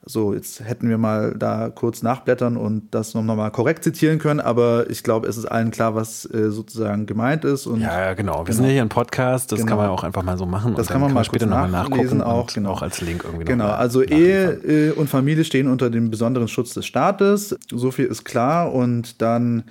So, 0.05 0.35
jetzt 0.35 0.65
hätten 0.65 0.89
wir 0.89 0.99
mal 0.99 1.33
da 1.39 1.71
kurz 1.71 2.03
nachblättern 2.03 2.57
und 2.57 2.93
das 2.93 3.15
nochmal 3.15 3.53
korrekt 3.53 3.85
zitieren 3.85 4.19
können, 4.19 4.41
aber 4.41 4.91
ich 4.91 5.05
glaube, 5.05 5.29
es 5.29 5.37
ist 5.37 5.45
allen 5.45 5.71
klar, 5.71 5.95
was 5.95 6.25
äh, 6.25 6.51
sozusagen 6.51 7.07
gemeint 7.07 7.45
ist. 7.45 7.67
Und 7.67 7.81
ja, 7.83 8.15
genau. 8.15 8.39
Wir 8.39 8.45
genau. 8.47 8.57
sind 8.57 8.65
ja 8.65 8.71
hier 8.73 8.83
ein 8.83 8.89
Podcast, 8.89 9.53
das 9.53 9.61
genau. 9.61 9.69
kann 9.69 9.79
man 9.79 9.89
auch 9.91 10.03
einfach 10.03 10.25
mal 10.25 10.37
so 10.37 10.45
machen. 10.45 10.75
Das 10.75 10.89
kann 10.89 11.01
man 11.01 11.11
kann 11.11 11.15
mal 11.15 11.25
später 11.25 11.47
nochmal 11.47 11.71
nachgucken 11.71 12.21
auch, 12.21 12.53
genau. 12.53 12.71
auch 12.71 12.83
als 12.83 13.01
Link 13.01 13.23
irgendwie. 13.25 13.45
Genau, 13.45 13.69
also 13.69 14.03
Ehe 14.03 14.51
äh, 14.51 14.91
und 14.91 15.09
Familie 15.09 15.45
stehen 15.45 15.69
unter 15.69 15.89
dem 15.89 16.11
besonderen 16.11 16.49
Schutz 16.49 16.75
des 16.75 16.85
Staates. 16.85 17.57
So 17.71 17.93
viel 17.93 18.07
ist 18.07 18.25
klar 18.25 18.73
und 18.73 19.23
dann 19.23 19.63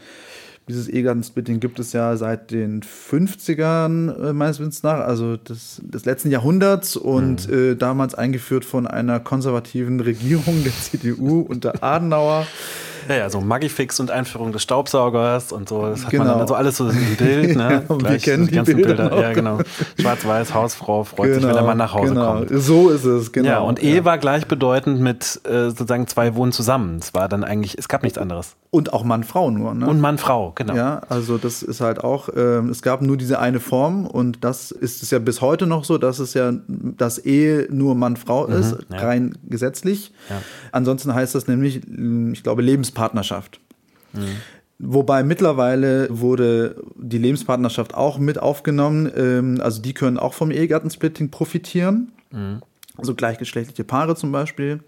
dieses 0.67 0.87
Ehegattensplitting 0.87 1.59
gibt 1.59 1.79
es 1.79 1.93
ja 1.93 2.15
seit 2.15 2.51
den 2.51 2.81
50ern 2.81 4.29
äh, 4.29 4.33
meines 4.33 4.59
Wissens 4.59 4.83
nach, 4.83 4.99
also 4.99 5.37
des, 5.37 5.81
des 5.83 6.05
letzten 6.05 6.31
Jahrhunderts 6.31 6.95
und 6.95 7.47
mhm. 7.47 7.71
äh, 7.71 7.75
damals 7.75 8.15
eingeführt 8.15 8.65
von 8.65 8.87
einer 8.87 9.19
konservativen 9.19 9.99
Regierung 9.99 10.63
der 10.63 10.73
CDU 10.81 11.41
unter 11.41 11.83
Adenauer. 11.83 12.45
Ja, 13.11 13.17
ja, 13.17 13.29
so 13.29 13.41
Magifix 13.41 13.99
und 13.99 14.09
Einführung 14.09 14.53
des 14.53 14.63
Staubsaugers 14.63 15.51
und 15.51 15.67
so. 15.67 15.81
Das 15.81 16.05
hat 16.05 16.11
genau. 16.11 16.23
man 16.23 16.33
dann 16.33 16.41
also 16.41 16.55
alles 16.55 16.77
so 16.77 16.87
im 16.87 17.15
Bild. 17.17 17.57
Ne? 17.57 17.83
Gleich, 17.97 18.01
wir 18.01 18.19
kennen 18.19 18.47
die, 18.47 18.55
ganzen 18.55 18.77
Bilder. 18.77 19.09
Bilder. 19.09 19.21
Ja, 19.21 19.33
genau. 19.33 19.59
Schwarz-Weiß, 19.99 20.53
Hausfrau, 20.53 21.03
freut 21.03 21.27
genau, 21.27 21.39
sich, 21.39 21.47
wenn 21.49 21.55
der 21.55 21.63
Mann 21.63 21.77
nach 21.77 21.93
Hause 21.93 22.13
genau. 22.13 22.37
kommt. 22.37 22.49
So 22.51 22.89
ist 22.89 23.03
es, 23.03 23.33
genau. 23.33 23.49
Ja, 23.49 23.59
und 23.59 23.83
Ehe 23.83 24.05
war 24.05 24.17
gleichbedeutend 24.17 25.01
mit 25.01 25.41
äh, 25.43 25.71
sozusagen 25.71 26.07
zwei 26.07 26.35
wohnen 26.35 26.53
zusammen. 26.53 26.99
Es 27.01 27.13
war 27.13 27.27
dann 27.27 27.43
eigentlich, 27.43 27.77
es 27.77 27.89
gab 27.89 28.03
nichts 28.03 28.17
anderes. 28.17 28.55
Und 28.69 28.93
auch 28.93 29.03
Mann-Frau 29.03 29.51
nur, 29.51 29.73
ne? 29.73 29.85
Und 29.85 29.99
Mann-Frau, 29.99 30.53
genau. 30.55 30.73
Ja, 30.73 31.01
also 31.09 31.37
das 31.37 31.61
ist 31.61 31.81
halt 31.81 32.01
auch, 32.01 32.29
äh, 32.29 32.59
es 32.69 32.81
gab 32.81 33.01
nur 33.01 33.17
diese 33.17 33.39
eine 33.39 33.59
Form 33.59 34.07
und 34.07 34.45
das 34.45 34.71
ist 34.71 35.03
es 35.03 35.11
ja 35.11 35.19
bis 35.19 35.41
heute 35.41 35.67
noch 35.67 35.83
so, 35.83 35.97
dass 35.97 36.19
es 36.19 36.33
ja, 36.33 36.53
dass 36.69 37.17
Ehe 37.17 37.67
nur 37.69 37.95
Mann-Frau 37.95 38.47
mhm, 38.47 38.53
ist, 38.53 38.77
ja. 38.89 38.97
rein 38.99 39.37
gesetzlich. 39.49 40.13
Ja. 40.29 40.41
Ansonsten 40.71 41.13
heißt 41.13 41.35
das 41.35 41.49
nämlich, 41.49 41.81
ich 42.31 42.43
glaube, 42.43 42.61
Lebenspartnerschaft. 43.01 43.59
Mhm. 44.13 44.37
Wobei 44.79 45.23
mittlerweile 45.23 46.07
wurde 46.09 46.75
die 46.95 47.19
Lebenspartnerschaft 47.19 47.93
auch 47.93 48.17
mit 48.17 48.39
aufgenommen. 48.39 49.11
Ähm, 49.15 49.61
also 49.61 49.81
die 49.81 49.93
können 49.93 50.17
auch 50.17 50.33
vom 50.33 50.51
Ehegattensplitting 50.51 51.29
profitieren. 51.29 52.11
Mhm. 52.31 52.61
Also 52.97 53.15
gleichgeschlechtliche 53.15 53.83
Paare 53.83 54.15
zum 54.15 54.31
Beispiel. 54.31 54.79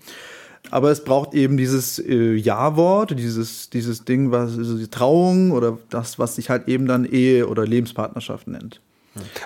Aber 0.72 0.92
es 0.92 1.04
braucht 1.04 1.34
eben 1.34 1.58
dieses 1.58 2.00
äh, 2.00 2.36
Ja-Wort, 2.36 3.18
dieses, 3.18 3.70
dieses 3.70 4.06
Ding, 4.06 4.32
was 4.32 4.58
also 4.58 4.78
die 4.78 4.88
Trauung 4.88 5.52
oder 5.52 5.78
das, 5.90 6.20
was 6.20 6.36
sich 6.36 6.50
halt 6.50 6.68
eben 6.68 6.88
dann 6.88 7.06
Ehe 7.06 7.48
oder 7.48 7.66
Lebenspartnerschaft 7.66 8.48
nennt. 8.48 8.80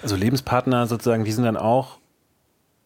Also 0.01 0.15
Lebenspartner 0.15 0.87
sozusagen, 0.87 1.25
die 1.25 1.31
sind 1.31 1.43
dann 1.43 1.57
auch 1.57 1.97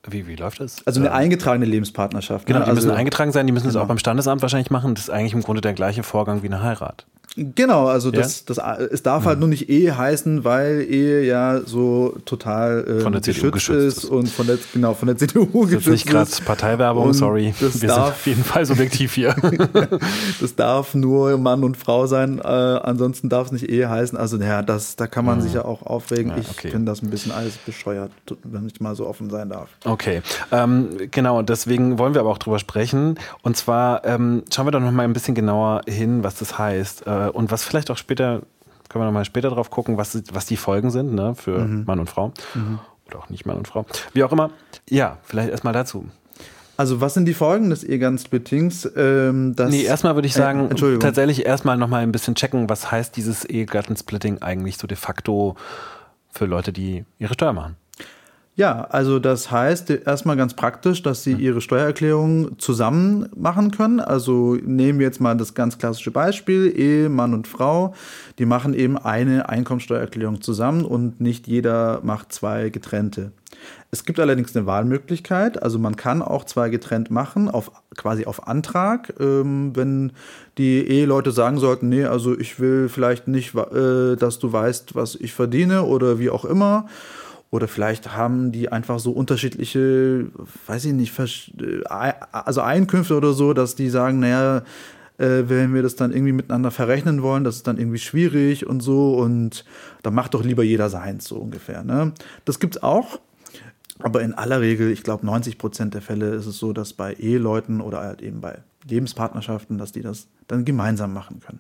wie, 0.08 0.28
wie 0.28 0.36
läuft 0.36 0.60
das? 0.60 0.86
Also 0.86 1.00
eine 1.00 1.12
eingetragene 1.12 1.66
Lebenspartnerschaft. 1.66 2.48
Genau, 2.48 2.60
ne? 2.60 2.66
die 2.66 2.72
also, 2.72 2.88
müssen 2.88 2.98
eingetragen 2.98 3.32
sein, 3.32 3.46
die 3.46 3.54
müssen 3.54 3.68
es 3.68 3.74
genau. 3.74 3.84
auch 3.84 3.88
beim 3.88 4.00
Standesamt 4.00 4.42
wahrscheinlich 4.42 4.72
machen. 4.72 4.96
Das 4.96 5.06
ist 5.06 5.10
eigentlich 5.10 5.34
im 5.34 5.44
Grunde 5.44 5.62
der 5.62 5.74
gleiche 5.74 6.04
Vorgang 6.04 6.42
wie 6.42 6.48
eine 6.48 6.64
Heirat. 6.64 7.06
Genau, 7.38 7.88
also 7.88 8.12
das, 8.12 8.44
ja? 8.48 8.56
das, 8.56 8.92
es 8.92 9.04
darf 9.04 9.24
halt 9.24 9.38
mhm. 9.38 9.42
nur 9.42 9.50
nicht 9.50 9.70
Ehe 9.70 9.98
heißen, 9.98 10.44
weil 10.44 10.82
Ehe 10.82 11.24
ja 11.24 11.62
so 11.66 12.18
total 12.26 12.86
äh, 12.86 13.00
von 13.00 13.14
der 13.14 13.22
geschützt, 13.22 13.54
geschützt 13.54 14.04
ist, 14.04 14.06
und 14.06 14.28
von 14.28 14.48
der, 14.48 14.58
genau, 14.74 14.94
von 14.94 15.08
der 15.08 15.18
CDU 15.18 15.46
das 15.46 15.70
geschützt 15.70 15.88
ist. 15.88 15.92
nicht 15.92 16.08
gerade 16.08 16.30
Parteiwerbung, 16.46 17.14
sorry. 17.14 17.54
Das 17.62 17.82
Wir 17.82 17.88
darf, 17.88 17.98
sind 17.98 18.14
auf 18.14 18.28
jeden 18.28 18.44
Fall 18.44 18.66
subjektiv 18.66 19.14
hier. 19.14 19.34
das 20.42 20.56
darf 20.56 20.94
nur 20.94 21.38
Mann 21.38 21.64
und 21.64 21.78
Frau 21.78 22.06
sein, 22.06 22.40
äh, 22.40 22.48
ansonsten 22.48 23.30
darf 23.30 23.46
es 23.48 23.54
nicht 23.54 23.70
Ehe 23.70 23.90
heißen. 23.90 24.18
Also 24.18 24.36
naja, 24.36 24.62
das, 24.62 24.98
da 24.98 25.08
kann 25.08 25.24
man 25.24 25.38
mhm. 25.38 25.44
sich 25.44 25.54
ja 25.54 25.64
auch 25.64 25.84
aufregen. 25.84 26.32
Ja, 26.32 26.38
okay. 26.38 26.68
Ich 26.68 26.72
finde 26.72 26.92
das 26.92 27.02
ein 27.02 27.10
bisschen 27.10 27.32
alles 27.32 27.56
bescheuert, 27.56 28.12
wenn 28.44 28.68
ich 28.68 28.82
mal 28.82 28.94
so 28.96 29.08
offen 29.08 29.30
sein 29.30 29.50
darf. 29.50 29.70
Okay, 29.86 30.22
ähm, 30.52 30.90
genau, 31.12 31.44
deswegen 31.44 31.98
wollen 31.98 32.14
wir 32.14 32.20
aber 32.20 32.32
auch 32.32 32.40
drüber 32.40 32.60
sprechen. 32.60 33.18
Und 33.42 33.56
zwar 33.56 34.04
ähm, 34.04 34.44
schauen 34.54 34.68
wir 34.68 34.72
doch 34.72 34.82
noch 34.82 34.92
mal 34.92 35.04
ein 35.04 35.14
bisschen 35.14 35.34
genauer 35.34 35.82
hin, 35.88 36.26
was 36.26 36.36
das 36.36 36.58
heißt. 36.60 37.08
Äh, 37.08 37.21
und 37.30 37.52
was 37.52 37.64
vielleicht 37.64 37.92
auch 37.92 37.98
später, 37.98 38.42
können 38.90 39.04
wir 39.04 39.06
nochmal 39.06 39.26
später 39.26 39.50
drauf 39.50 39.70
gucken, 39.70 39.98
was, 39.98 40.22
was 40.34 40.46
die 40.46 40.58
Folgen 40.58 40.92
sind 40.92 41.14
ne, 41.14 41.36
für 41.36 41.60
mhm. 41.60 41.86
Mann 41.86 42.00
und 42.00 42.10
Frau. 42.10 42.34
Mhm. 42.54 42.80
Oder 43.08 43.20
auch 43.20 43.30
nicht 43.30 43.46
Mann 43.46 43.58
und 43.58 43.68
Frau. 43.68 43.86
Wie 44.14 44.24
auch 44.24 44.32
immer. 44.32 44.52
Ja, 44.90 45.18
vielleicht 45.24 45.50
erstmal 45.50 45.74
dazu. 45.74 46.06
Also 46.78 47.00
was 47.00 47.14
sind 47.14 47.26
die 47.26 47.34
Folgen 47.34 47.70
des 47.70 47.84
Ehegattensplittings? 47.84 48.90
Ähm, 48.96 49.56
nee, 49.70 49.84
erstmal 49.84 50.16
würde 50.16 50.28
ich 50.28 50.34
äh, 50.34 50.40
sagen, 50.40 50.72
äh, 50.72 50.98
tatsächlich 50.98 51.46
erstmal 51.46 51.78
nochmal 51.78 52.02
ein 52.02 52.12
bisschen 52.12 52.34
checken, 52.34 52.70
was 52.70 52.92
heißt 52.92 53.16
dieses 53.16 53.46
Ehegattensplitting 53.46 54.42
eigentlich 54.42 54.78
so 54.78 54.88
de 54.88 54.98
facto 54.98 55.56
für 56.32 56.46
Leute, 56.46 56.74
die 56.74 57.06
ihre 57.20 57.34
Steuer 57.34 57.54
machen. 57.54 57.76
Ja, 58.56 58.82
also 58.90 59.18
das 59.20 59.50
heißt 59.50 59.90
erstmal 59.92 60.36
ganz 60.36 60.54
praktisch, 60.56 61.02
dass 61.02 61.24
Sie 61.24 61.32
Ihre 61.32 61.62
Steuererklärung 61.62 62.60
zusammen 62.60 63.30
machen 63.34 63.72
können. 63.72 64.02
Also 64.02 64.56
nehmen 64.62 65.00
wir 65.00 65.06
jetzt 65.06 65.22
mal 65.22 65.38
das 65.38 65.54
ganz 65.54 65.78
klassische 65.78 66.12
Beispiel, 66.12 66.68
Ehe, 66.78 67.08
Mann 67.08 67.34
und 67.34 67.48
Frau, 67.48 67.94
die 68.40 68.46
machen 68.46 68.74
eben 68.74 68.98
eine 68.98 69.48
Einkommensteuererklärung 69.48 70.42
zusammen 70.42 70.84
und 70.84 71.22
nicht 71.22 71.48
jeder 71.48 72.02
macht 72.04 72.34
zwei 72.34 72.70
getrennte. 72.70 73.32
Es 73.90 74.04
gibt 74.04 74.20
allerdings 74.20 74.56
eine 74.56 74.66
Wahlmöglichkeit, 74.66 75.62
also 75.62 75.80
man 75.80 75.96
kann 75.96 76.22
auch 76.22 76.44
zwei 76.44 76.70
getrennt 76.70 77.10
machen, 77.10 77.50
auf, 77.50 77.72
quasi 77.96 78.26
auf 78.26 78.48
Antrag, 78.48 79.14
ähm, 79.20 79.76
wenn 79.76 80.12
die 80.58 80.86
Eheleute 80.88 81.32
sagen 81.32 81.58
sollten, 81.58 81.88
nee, 81.88 82.06
also 82.06 82.38
ich 82.38 82.60
will 82.60 82.90
vielleicht 82.90 83.28
nicht, 83.30 83.56
äh, 83.56 84.16
dass 84.18 84.40
du 84.40 84.52
weißt, 84.52 84.96
was 84.96 85.16
ich 85.16 85.34
verdiene 85.34 85.84
oder 85.84 86.20
wie 86.20 86.30
auch 86.30 86.44
immer 86.44 86.88
oder 87.52 87.68
vielleicht 87.68 88.16
haben 88.16 88.52
die 88.52 88.72
einfach 88.72 89.00
so 89.00 89.12
unterschiedliche, 89.12 90.28
weiß 90.68 90.86
ich 90.86 90.94
nicht, 90.94 91.18
äh, 91.60 91.82
also 92.32 92.62
Einkünfte 92.62 93.16
oder 93.16 93.34
so, 93.34 93.54
dass 93.54 93.76
die 93.76 93.90
sagen, 93.90 94.20
naja, 94.20 94.64
äh, 95.18 95.44
wenn 95.48 95.74
wir 95.74 95.84
das 95.84 95.98
dann 95.98 96.14
irgendwie 96.14 96.32
miteinander 96.32 96.72
verrechnen 96.72 97.22
wollen, 97.22 97.44
das 97.44 97.58
ist 97.58 97.68
dann 97.68 97.78
irgendwie 97.78 98.00
schwierig 98.00 98.66
und 98.66 98.80
so 98.80 99.16
und 99.16 99.66
dann 100.02 100.16
macht 100.16 100.34
doch 100.34 100.44
lieber 100.44 100.64
jeder 100.64 100.90
seins, 100.90 101.26
so 101.26 101.36
ungefähr. 101.36 101.84
Ne? 101.84 102.14
Das 102.46 102.60
gibt's 102.60 102.82
auch. 102.82 103.20
Aber 104.00 104.24
in 104.24 104.34
aller 104.34 104.62
Regel, 104.62 104.90
ich 104.90 105.04
glaube 105.04 105.26
90 105.26 105.60
Prozent 105.60 105.94
der 105.94 106.02
Fälle 106.02 106.30
ist 106.30 106.48
es 106.48 106.58
so, 106.58 106.74
dass 106.74 106.94
bei 106.94 107.14
Eheleuten 107.14 107.82
oder 107.82 108.00
halt 108.00 108.22
eben 108.22 108.42
bei 108.42 108.60
Lebenspartnerschaften, 108.88 109.78
dass 109.78 109.92
die 109.92 110.02
das 110.02 110.28
dann 110.48 110.66
gemeinsam 110.66 111.14
machen 111.14 111.40
können. 111.40 111.60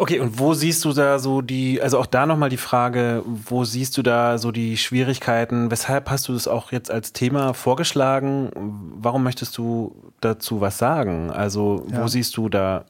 Okay, 0.00 0.20
und 0.20 0.38
wo 0.38 0.54
siehst 0.54 0.84
du 0.84 0.92
da 0.92 1.18
so 1.18 1.42
die, 1.42 1.82
also 1.82 1.98
auch 1.98 2.06
da 2.06 2.24
nochmal 2.24 2.50
die 2.50 2.56
Frage, 2.56 3.24
wo 3.26 3.64
siehst 3.64 3.98
du 3.98 4.02
da 4.02 4.38
so 4.38 4.52
die 4.52 4.76
Schwierigkeiten? 4.76 5.72
Weshalb 5.72 6.08
hast 6.08 6.28
du 6.28 6.32
das 6.32 6.46
auch 6.46 6.70
jetzt 6.70 6.88
als 6.88 7.12
Thema 7.12 7.52
vorgeschlagen? 7.52 8.50
Warum 8.94 9.24
möchtest 9.24 9.58
du 9.58 9.96
dazu 10.20 10.60
was 10.60 10.78
sagen? 10.78 11.32
Also, 11.32 11.84
ja. 11.90 12.00
wo 12.00 12.06
siehst 12.06 12.36
du 12.36 12.48
da 12.48 12.84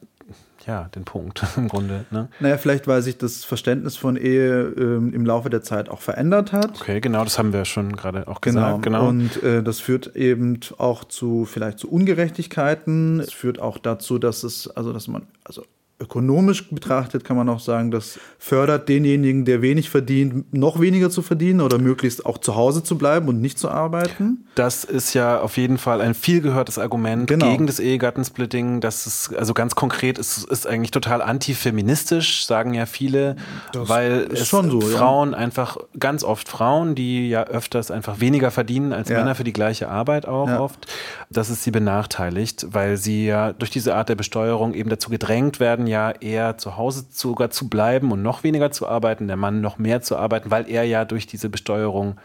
ja, 0.67 0.83
den 0.93 1.03
Punkt 1.03 1.43
im 1.57 1.67
Grunde. 1.67 2.05
Ne? 2.11 2.27
Naja, 2.39 2.57
vielleicht, 2.57 2.87
weil 2.87 3.01
sich 3.01 3.17
das 3.17 3.43
Verständnis 3.43 3.97
von 3.97 4.15
Ehe 4.15 4.65
ähm, 4.77 5.11
im 5.11 5.25
Laufe 5.25 5.49
der 5.49 5.63
Zeit 5.63 5.89
auch 5.89 6.01
verändert 6.01 6.51
hat. 6.51 6.79
Okay, 6.79 7.01
genau, 7.01 7.23
das 7.23 7.39
haben 7.39 7.53
wir 7.53 7.65
schon 7.65 7.95
gerade 7.95 8.27
auch 8.27 8.39
genau. 8.39 8.77
gesagt. 8.77 8.83
Genau. 8.83 9.07
Und 9.07 9.41
äh, 9.41 9.63
das 9.63 9.79
führt 9.79 10.15
eben 10.15 10.59
auch 10.77 11.05
zu 11.05 11.45
vielleicht 11.45 11.79
zu 11.79 11.89
Ungerechtigkeiten. 11.89 13.19
Es 13.19 13.33
führt 13.33 13.59
auch 13.59 13.79
dazu, 13.79 14.19
dass 14.19 14.43
es, 14.43 14.67
also 14.69 14.93
dass 14.93 15.07
man, 15.07 15.23
also 15.43 15.63
ökonomisch 16.01 16.69
betrachtet 16.69 17.25
kann 17.25 17.35
man 17.35 17.49
auch 17.49 17.59
sagen, 17.59 17.91
das 17.91 18.19
fördert 18.37 18.87
denjenigen, 18.87 19.43
der 19.43 19.61
wenig 19.61 19.89
verdient, 19.89 20.53
noch 20.53 20.79
weniger 20.79 21.09
zu 21.09 21.21
verdienen 21.21 21.59
oder 21.59 21.77
möglichst 21.77 22.25
auch 22.25 22.37
zu 22.37 22.55
Hause 22.55 22.83
zu 22.83 22.97
bleiben 22.97 23.27
und 23.27 23.41
nicht 23.41 23.59
zu 23.59 23.69
arbeiten. 23.69 24.45
Das 24.55 24.85
ist 24.85 25.13
ja 25.13 25.41
auf 25.41 25.57
jeden 25.57 25.77
Fall 25.77 25.99
ein 25.99 26.13
viel 26.13 26.39
gehörtes 26.39 26.79
Argument 26.79 27.27
genau. 27.27 27.51
gegen 27.51 27.67
das 27.67 27.79
Ehegattensplitting. 27.79 28.79
Das 28.79 29.07
ist 29.07 29.35
also 29.35 29.53
ganz 29.53 29.75
konkret 29.75 30.17
ist, 30.17 30.45
ist 30.45 30.65
eigentlich 30.67 30.91
total 30.91 31.21
antifeministisch, 31.21 32.45
sagen 32.45 32.73
ja 32.73 32.85
viele, 32.85 33.35
das 33.73 33.89
weil 33.89 34.29
es 34.31 34.49
so, 34.49 34.79
Frauen 34.79 35.33
ja. 35.33 35.37
einfach 35.37 35.77
ganz 35.99 36.23
oft 36.23 36.47
Frauen, 36.47 36.95
die 36.95 37.29
ja 37.29 37.43
öfters 37.43 37.91
einfach 37.91 38.21
weniger 38.21 38.51
verdienen 38.51 38.93
als 38.93 39.09
ja. 39.09 39.17
Männer 39.17 39.35
für 39.35 39.43
die 39.43 39.53
gleiche 39.53 39.89
Arbeit 39.89 40.25
auch 40.25 40.47
ja. 40.47 40.61
oft, 40.61 40.87
dass 41.29 41.49
es 41.49 41.61
sie 41.61 41.71
benachteiligt, 41.71 42.67
weil 42.71 42.95
sie 42.95 43.25
ja 43.25 43.51
durch 43.51 43.69
diese 43.69 43.95
Art 43.95 44.07
der 44.07 44.15
Besteuerung 44.15 44.73
eben 44.73 44.89
dazu 44.89 45.09
gedrängt 45.09 45.59
werden, 45.59 45.88
ja 45.89 46.11
eher 46.11 46.57
zu 46.57 46.77
Hause 46.77 47.05
sogar 47.09 47.49
zu 47.49 47.67
bleiben 47.67 48.11
und 48.11 48.21
noch 48.21 48.43
weniger 48.43 48.71
zu 48.71 48.87
arbeiten, 48.87 49.27
der 49.27 49.35
Mann 49.35 49.59
noch 49.59 49.77
mehr 49.77 50.01
zu 50.01 50.15
arbeiten, 50.15 50.51
weil 50.51 50.69
er 50.69 50.83
ja 50.83 51.03
durch 51.03 51.27
diese 51.27 51.49
Besteuerung 51.49 52.15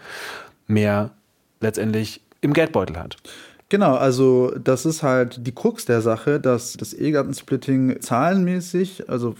mehr 0.66 1.10
letztendlich 1.60 2.20
im 2.40 2.52
Geldbeutel 2.52 2.96
hat. 2.96 3.16
Genau, 3.70 3.94
also 3.94 4.52
das 4.62 4.86
ist 4.86 5.02
halt 5.02 5.46
die 5.46 5.52
Krux 5.52 5.84
der 5.84 6.00
Sache, 6.00 6.38
dass 6.38 6.74
das 6.74 6.92
Ehegattensplitting 6.92 8.00
zahlenmäßig, 8.00 9.08
also 9.08 9.34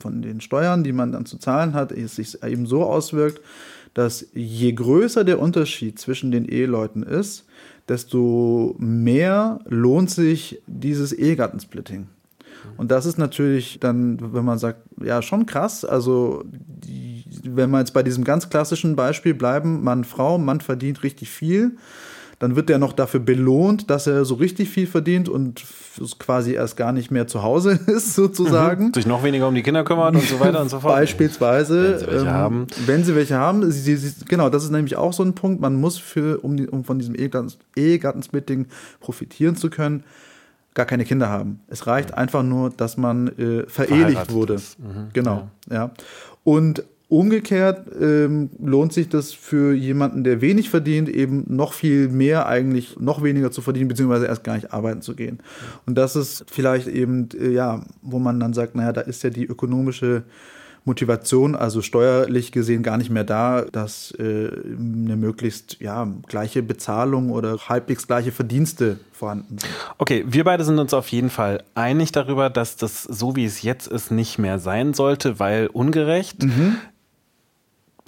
von 0.00 0.22
den 0.22 0.40
Steuern, 0.40 0.84
die 0.84 0.92
man 0.92 1.12
dann 1.12 1.26
zu 1.26 1.36
zahlen 1.36 1.74
hat, 1.74 1.92
es 1.92 2.16
sich 2.16 2.42
eben 2.42 2.66
so 2.66 2.84
auswirkt, 2.84 3.40
dass 3.92 4.26
je 4.32 4.72
größer 4.72 5.24
der 5.24 5.40
Unterschied 5.40 5.98
zwischen 5.98 6.30
den 6.30 6.44
Eheleuten 6.44 7.02
ist, 7.02 7.44
desto 7.88 8.76
mehr 8.78 9.60
lohnt 9.66 10.10
sich 10.10 10.62
dieses 10.66 11.12
Ehegattensplitting. 11.12 12.06
Und 12.76 12.90
das 12.90 13.06
ist 13.06 13.18
natürlich 13.18 13.78
dann, 13.80 14.18
wenn 14.34 14.44
man 14.44 14.58
sagt, 14.58 14.80
ja, 15.02 15.22
schon 15.22 15.46
krass. 15.46 15.84
Also, 15.84 16.44
die, 16.46 17.24
wenn 17.44 17.70
wir 17.70 17.78
jetzt 17.78 17.94
bei 17.94 18.02
diesem 18.02 18.24
ganz 18.24 18.50
klassischen 18.50 18.96
Beispiel 18.96 19.34
bleiben, 19.34 19.82
Mann, 19.82 20.04
Frau, 20.04 20.38
Mann 20.38 20.60
verdient 20.60 21.02
richtig 21.02 21.30
viel, 21.30 21.76
dann 22.38 22.54
wird 22.54 22.68
er 22.68 22.78
noch 22.78 22.92
dafür 22.92 23.20
belohnt, 23.20 23.88
dass 23.88 24.06
er 24.06 24.26
so 24.26 24.34
richtig 24.34 24.68
viel 24.68 24.86
verdient 24.86 25.28
und 25.28 25.64
quasi 26.18 26.52
erst 26.52 26.76
gar 26.76 26.92
nicht 26.92 27.10
mehr 27.10 27.26
zu 27.26 27.42
Hause 27.42 27.80
ist, 27.86 28.14
sozusagen. 28.14 28.88
Mhm. 28.88 28.94
Sich 28.94 29.06
noch 29.06 29.22
weniger 29.22 29.48
um 29.48 29.54
die 29.54 29.62
Kinder 29.62 29.84
kümmert 29.84 30.14
und 30.14 30.22
so 30.22 30.38
weiter 30.40 30.60
und 30.60 30.68
so 30.68 30.80
fort. 30.80 30.94
Beispielsweise. 30.94 31.92
Wenn 31.92 31.98
sie 31.98 32.06
welche 32.06 32.26
ähm, 32.26 32.32
haben. 32.32 32.66
Wenn 32.84 33.04
sie 33.04 33.14
welche 33.14 33.36
haben. 33.36 33.70
Sie, 33.70 33.96
sie, 33.96 34.24
genau, 34.26 34.50
das 34.50 34.64
ist 34.64 34.70
nämlich 34.70 34.96
auch 34.96 35.14
so 35.14 35.22
ein 35.22 35.34
Punkt. 35.34 35.62
Man 35.62 35.76
muss 35.76 35.96
für, 35.96 36.44
um, 36.44 36.56
die, 36.56 36.68
um 36.68 36.84
von 36.84 36.98
diesem 36.98 37.14
Ehegattensplitting 37.14 38.66
profitieren 39.00 39.56
zu 39.56 39.70
können, 39.70 40.04
gar 40.76 40.86
keine 40.86 41.04
Kinder 41.04 41.28
haben. 41.28 41.58
Es 41.66 41.88
reicht 41.88 42.14
einfach 42.14 42.44
nur, 42.44 42.70
dass 42.70 42.96
man 42.96 43.26
äh, 43.38 43.64
verehelicht 43.66 44.30
wurde. 44.30 44.54
Mhm, 44.78 45.08
genau, 45.12 45.48
ja. 45.68 45.74
ja. 45.74 45.90
Und 46.44 46.84
Umgekehrt 47.08 47.86
ähm, 48.00 48.50
lohnt 48.58 48.92
sich 48.92 49.08
das 49.08 49.32
für 49.32 49.72
jemanden, 49.72 50.24
der 50.24 50.40
wenig 50.40 50.70
verdient, 50.70 51.08
eben 51.08 51.44
noch 51.46 51.72
viel 51.72 52.08
mehr 52.08 52.46
eigentlich, 52.48 52.98
noch 52.98 53.22
weniger 53.22 53.52
zu 53.52 53.62
verdienen, 53.62 53.86
beziehungsweise 53.86 54.26
erst 54.26 54.42
gar 54.42 54.56
nicht 54.56 54.72
arbeiten 54.72 55.02
zu 55.02 55.14
gehen. 55.14 55.38
Und 55.86 55.96
das 55.96 56.16
ist 56.16 56.44
vielleicht 56.50 56.88
eben, 56.88 57.28
äh, 57.40 57.50
ja, 57.50 57.84
wo 58.02 58.18
man 58.18 58.40
dann 58.40 58.54
sagt, 58.54 58.74
naja, 58.74 58.92
da 58.92 59.02
ist 59.02 59.22
ja 59.22 59.30
die 59.30 59.44
ökonomische 59.44 60.24
Motivation, 60.86 61.54
also 61.54 61.82
steuerlich 61.82 62.52
gesehen, 62.52 62.82
gar 62.82 62.96
nicht 62.96 63.10
mehr 63.10 63.24
da, 63.24 63.62
dass 63.72 64.12
äh, 64.12 64.22
eine 64.22 65.16
möglichst 65.16 65.80
ja, 65.80 66.08
gleiche 66.28 66.62
Bezahlung 66.62 67.30
oder 67.30 67.58
halbwegs 67.68 68.06
gleiche 68.06 68.32
Verdienste 68.32 69.00
vorhanden 69.12 69.58
sind. 69.58 69.72
Okay, 69.98 70.24
wir 70.26 70.44
beide 70.44 70.64
sind 70.64 70.78
uns 70.78 70.94
auf 70.94 71.08
jeden 71.08 71.30
Fall 71.30 71.64
einig 71.74 72.12
darüber, 72.12 72.50
dass 72.50 72.76
das 72.76 73.02
so 73.02 73.34
wie 73.34 73.44
es 73.44 73.62
jetzt 73.62 73.88
ist 73.88 74.10
nicht 74.10 74.38
mehr 74.38 74.58
sein 74.58 74.94
sollte, 74.94 75.40
weil 75.40 75.66
ungerecht. 75.66 76.44
Mhm 76.44 76.76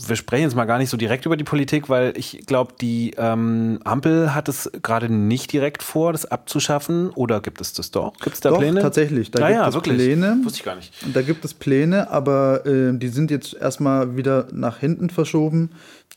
wir 0.07 0.15
sprechen 0.15 0.45
jetzt 0.45 0.55
mal 0.55 0.65
gar 0.65 0.79
nicht 0.79 0.91
so 0.91 0.97
direkt 0.97 1.27
über 1.27 1.37
die 1.37 1.45
Politik, 1.45 1.89
weil 1.89 2.13
ich 2.17 2.47
glaube, 2.47 2.75
die 2.81 3.15
ähm, 3.19 3.81
Ampel 3.83 4.33
hat 4.33 4.49
es 4.49 4.71
gerade 4.83 5.13
nicht 5.13 5.53
direkt 5.53 5.83
vor, 5.83 6.13
das 6.13 6.25
abzuschaffen. 6.25 7.11
Oder 7.11 7.41
gibt 7.41 7.61
es 7.61 7.73
das 7.73 7.91
doch? 7.91 8.13
Gibt 8.21 8.35
es 8.37 8.41
da 8.41 8.51
doch, 8.51 8.59
Pläne? 8.59 8.81
tatsächlich. 8.81 9.33
Da 9.33 9.45
ah, 9.45 9.49
gibt 9.49 9.67
es 9.69 9.75
wirklich? 9.75 9.97
Pläne. 9.97 10.39
Wusste 10.45 10.59
ich 10.59 10.65
gar 10.65 10.77
nicht. 10.77 10.93
Da 11.13 11.23
gibt 11.23 11.45
es 11.45 11.53
Pläne, 11.53 12.11
aber 12.11 12.65
äh, 12.65 12.97
die 12.97 13.09
sind 13.09 13.33
jetzt 13.33 13.55
erstmal 13.55 14.17
wieder 14.17 14.47
nach 14.53 14.79
hinten 14.79 15.11
verschoben 15.11 15.71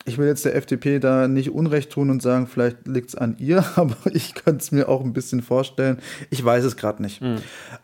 ich 0.06 0.18
will 0.18 0.28
jetzt 0.28 0.46
der 0.46 0.56
FDP 0.56 1.00
da 1.00 1.28
nicht 1.28 1.52
Unrecht 1.52 1.92
tun 1.92 2.10
und 2.10 2.22
sagen, 2.22 2.48
vielleicht 2.48 2.88
liegt 2.88 3.10
es 3.10 3.16
an 3.16 3.36
ihr, 3.40 3.64
aber 3.76 3.96
ich 4.14 4.34
könnte 4.34 4.60
es 4.60 4.72
mir 4.72 4.90
auch 4.90 5.04
ein 5.04 5.14
bisschen 5.14 5.42
vorstellen. 5.42 6.00
Ich 6.30 6.44
weiß 6.44 6.64
es 6.64 6.78
gerade 6.78 7.02
nicht. 7.02 7.22
Mhm. 7.22 7.38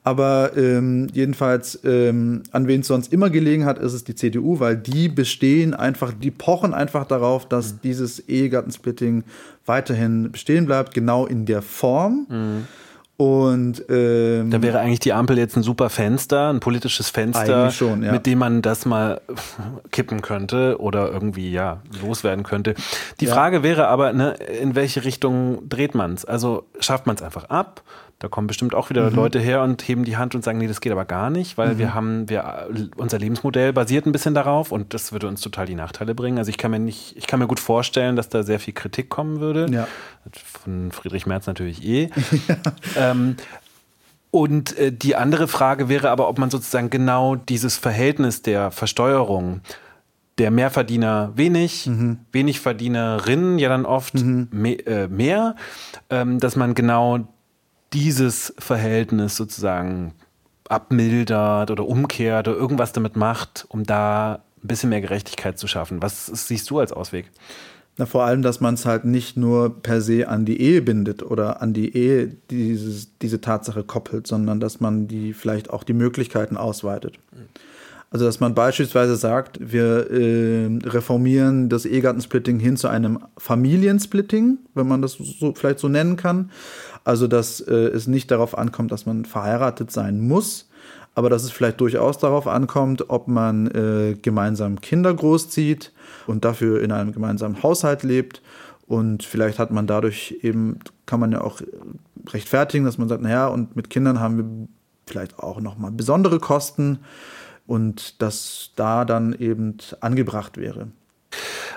Aber 0.03 0.51
ähm, 0.55 1.07
jedenfalls, 1.13 1.79
ähm, 1.83 2.43
an 2.51 2.67
wen 2.67 2.81
es 2.81 2.87
sonst 2.87 3.13
immer 3.13 3.29
gelegen 3.29 3.65
hat, 3.65 3.79
ist 3.79 3.93
es 3.93 4.03
die 4.03 4.15
CDU, 4.15 4.59
weil 4.59 4.77
die 4.77 5.09
bestehen 5.09 5.73
einfach, 5.73 6.13
die 6.13 6.31
pochen 6.31 6.73
einfach 6.73 7.05
darauf, 7.05 7.47
dass 7.47 7.73
mhm. 7.73 7.79
dieses 7.83 8.19
Ehegattensplitting 8.19 9.23
weiterhin 9.65 10.31
bestehen 10.31 10.65
bleibt, 10.65 10.93
genau 10.93 11.25
in 11.25 11.45
der 11.45 11.61
Form. 11.61 12.25
Mhm 12.29 12.67
und 13.17 13.83
ähm, 13.89 14.51
da 14.51 14.61
wäre 14.61 14.79
eigentlich 14.79 14.99
die 14.99 15.11
Ampel 15.11 15.39
jetzt 15.39 15.57
ein 15.57 15.63
super 15.63 15.89
Fenster, 15.89 16.53
ein 16.53 16.59
politisches 16.59 17.09
Fenster, 17.09 17.71
schon, 17.71 18.03
ja. 18.03 18.11
mit 18.11 18.27
dem 18.27 18.37
man 18.37 18.61
das 18.61 18.85
mal 18.85 19.21
kippen 19.89 20.21
könnte 20.21 20.79
oder 20.79 21.11
irgendwie 21.11 21.51
ja 21.51 21.81
loswerden 21.99 22.43
könnte. 22.43 22.75
Die 23.19 23.25
ja. 23.25 23.33
Frage 23.33 23.63
wäre 23.63 23.87
aber, 23.87 24.13
ne, 24.13 24.35
in 24.61 24.75
welche 24.75 25.03
Richtung 25.03 25.67
dreht 25.67 25.95
man 25.95 26.13
es? 26.13 26.25
Also 26.25 26.67
schafft 26.79 27.07
man 27.07 27.15
es 27.15 27.23
einfach 27.23 27.45
ab? 27.45 27.81
Da 28.19 28.27
kommen 28.27 28.47
bestimmt 28.47 28.73
auch 28.73 28.89
wieder 28.89 29.11
mhm. 29.11 29.15
Leute 29.15 29.39
her 29.39 29.61
und 29.61 29.87
heben 29.87 30.03
die 30.03 30.17
Hand 30.17 30.33
und 30.33 30.43
sagen, 30.43 30.57
nee, 30.57 30.67
das 30.67 30.81
geht 30.81 30.91
aber 30.91 31.05
gar 31.05 31.29
nicht, 31.29 31.57
weil 31.57 31.75
mhm. 31.75 31.77
wir 31.77 31.93
haben, 31.93 32.29
wir, 32.29 32.67
unser 32.95 33.19
Lebensmodell 33.19 33.73
basiert 33.73 34.07
ein 34.07 34.11
bisschen 34.11 34.33
darauf 34.33 34.71
und 34.71 34.95
das 34.95 35.11
würde 35.11 35.27
uns 35.27 35.41
total 35.41 35.67
die 35.67 35.75
Nachteile 35.75 36.15
bringen. 36.15 36.39
Also 36.39 36.49
ich 36.49 36.57
kann 36.57 36.71
mir 36.71 36.79
nicht, 36.79 37.15
ich 37.15 37.27
kann 37.27 37.39
mir 37.39 37.45
gut 37.45 37.59
vorstellen, 37.59 38.15
dass 38.15 38.29
da 38.29 38.41
sehr 38.41 38.59
viel 38.59 38.73
Kritik 38.73 39.09
kommen 39.09 39.39
würde. 39.39 39.67
Ja. 39.69 39.87
Von 40.33 40.91
Friedrich 40.91 41.27
Merz 41.27 41.45
natürlich 41.45 41.85
eh. 41.85 42.09
ja. 42.47 42.55
ähm, 43.11 43.35
und 44.31 44.75
äh, 44.77 44.91
die 44.91 45.15
andere 45.15 45.47
Frage 45.47 45.87
wäre 45.87 46.09
aber, 46.09 46.27
ob 46.27 46.39
man 46.39 46.49
sozusagen 46.49 46.89
genau 46.89 47.35
dieses 47.35 47.77
Verhältnis 47.77 48.41
der 48.41 48.71
Versteuerung 48.71 49.61
der 50.39 50.51
Mehrverdiener 50.51 51.31
wenig, 51.35 51.87
mhm. 51.87 52.19
wenig 52.31 52.59
Verdienerinnen 52.59 53.59
ja 53.59 53.69
dann 53.69 53.85
oft 53.85 54.15
mhm. 54.15 54.47
mehr, 54.51 54.87
äh, 54.87 55.07
mehr 55.07 55.55
ähm, 56.09 56.39
dass 56.39 56.55
man 56.55 56.73
genau 56.75 57.27
dieses 57.97 58.53
Verhältnis 58.59 59.35
sozusagen 59.35 60.13
abmildert 60.69 61.71
oder 61.71 61.87
umkehrt 61.87 62.47
oder 62.47 62.55
irgendwas 62.55 62.93
damit 62.93 63.15
macht, 63.15 63.65
um 63.69 63.85
da 63.85 64.43
ein 64.63 64.67
bisschen 64.67 64.91
mehr 64.91 65.01
Gerechtigkeit 65.01 65.57
zu 65.57 65.65
schaffen. 65.65 65.99
Was 66.01 66.27
siehst 66.27 66.69
du 66.69 66.77
als 66.77 66.91
Ausweg? 66.91 67.31
Na, 67.97 68.05
vor 68.05 68.23
allem, 68.23 68.43
dass 68.43 68.61
man 68.61 68.75
es 68.75 68.85
halt 68.85 69.05
nicht 69.05 69.35
nur 69.35 69.81
per 69.81 70.01
se 70.01 70.27
an 70.27 70.45
die 70.45 70.61
Ehe 70.61 70.83
bindet 70.83 71.23
oder 71.23 71.63
an 71.63 71.73
die 71.73 71.95
Ehe 71.95 72.27
dieses, 72.51 73.17
diese 73.17 73.41
Tatsache 73.41 73.83
koppelt, 73.83 74.27
sondern 74.27 74.59
dass 74.59 74.79
man 74.79 75.07
die 75.07 75.33
vielleicht 75.33 75.71
auch 75.71 75.83
die 75.83 75.93
Möglichkeiten 75.93 76.55
ausweitet. 76.55 77.17
Also 78.11 78.25
dass 78.25 78.39
man 78.39 78.53
beispielsweise 78.53 79.15
sagt, 79.15 79.59
wir 79.59 80.11
äh, 80.11 80.69
reformieren 80.85 81.67
das 81.67 81.85
Ehegattensplitting 81.85 82.59
hin 82.59 82.77
zu 82.77 82.87
einem 82.87 83.19
Familiensplitting, 83.37 84.59
wenn 84.75 84.87
man 84.87 85.01
das 85.01 85.13
so, 85.13 85.53
vielleicht 85.55 85.79
so 85.79 85.89
nennen 85.89 86.15
kann. 86.15 86.51
Also, 87.07 87.27
dass 87.27 87.61
äh, 87.61 87.73
es 87.73 88.07
nicht 88.07 88.31
darauf 88.31 88.57
ankommt, 88.57 88.91
dass 88.91 89.05
man 89.05 89.23
verheiratet 89.23 89.91
sein 89.91 90.19
muss, 90.19 90.67
aber 91.15 91.29
dass 91.29 91.45
es 91.45 91.51
vielleicht 91.51 91.79
durchaus 91.79 92.17
darauf 92.17 92.47
ankommt, 92.47 93.09
ob 93.09 93.29
man 93.29 93.67
äh, 93.67 94.17
gemeinsam 94.21 94.81
Kinder 94.81 95.13
großzieht 95.13 95.93
und 96.27 96.43
dafür 96.43 96.81
in 96.81 96.91
einem 96.91 97.13
gemeinsamen 97.13 97.63
Haushalt 97.63 98.03
lebt. 98.03 98.41
Und 98.87 99.23
vielleicht 99.23 99.57
hat 99.57 99.71
man 99.71 99.87
dadurch 99.87 100.39
eben, 100.41 100.79
kann 101.05 101.21
man 101.21 101.31
ja 101.31 101.39
auch 101.39 101.61
rechtfertigen, 102.27 102.83
dass 102.83 102.97
man 102.97 103.07
sagt, 103.07 103.21
naja, 103.21 103.47
und 103.47 103.77
mit 103.77 103.89
Kindern 103.89 104.19
haben 104.19 104.37
wir 104.37 104.67
vielleicht 105.05 105.39
auch 105.39 105.61
nochmal 105.61 105.91
besondere 105.91 106.39
Kosten 106.39 106.99
und 107.67 108.21
dass 108.21 108.71
da 108.75 109.05
dann 109.05 109.31
eben 109.31 109.77
angebracht 110.01 110.57
wäre. 110.57 110.89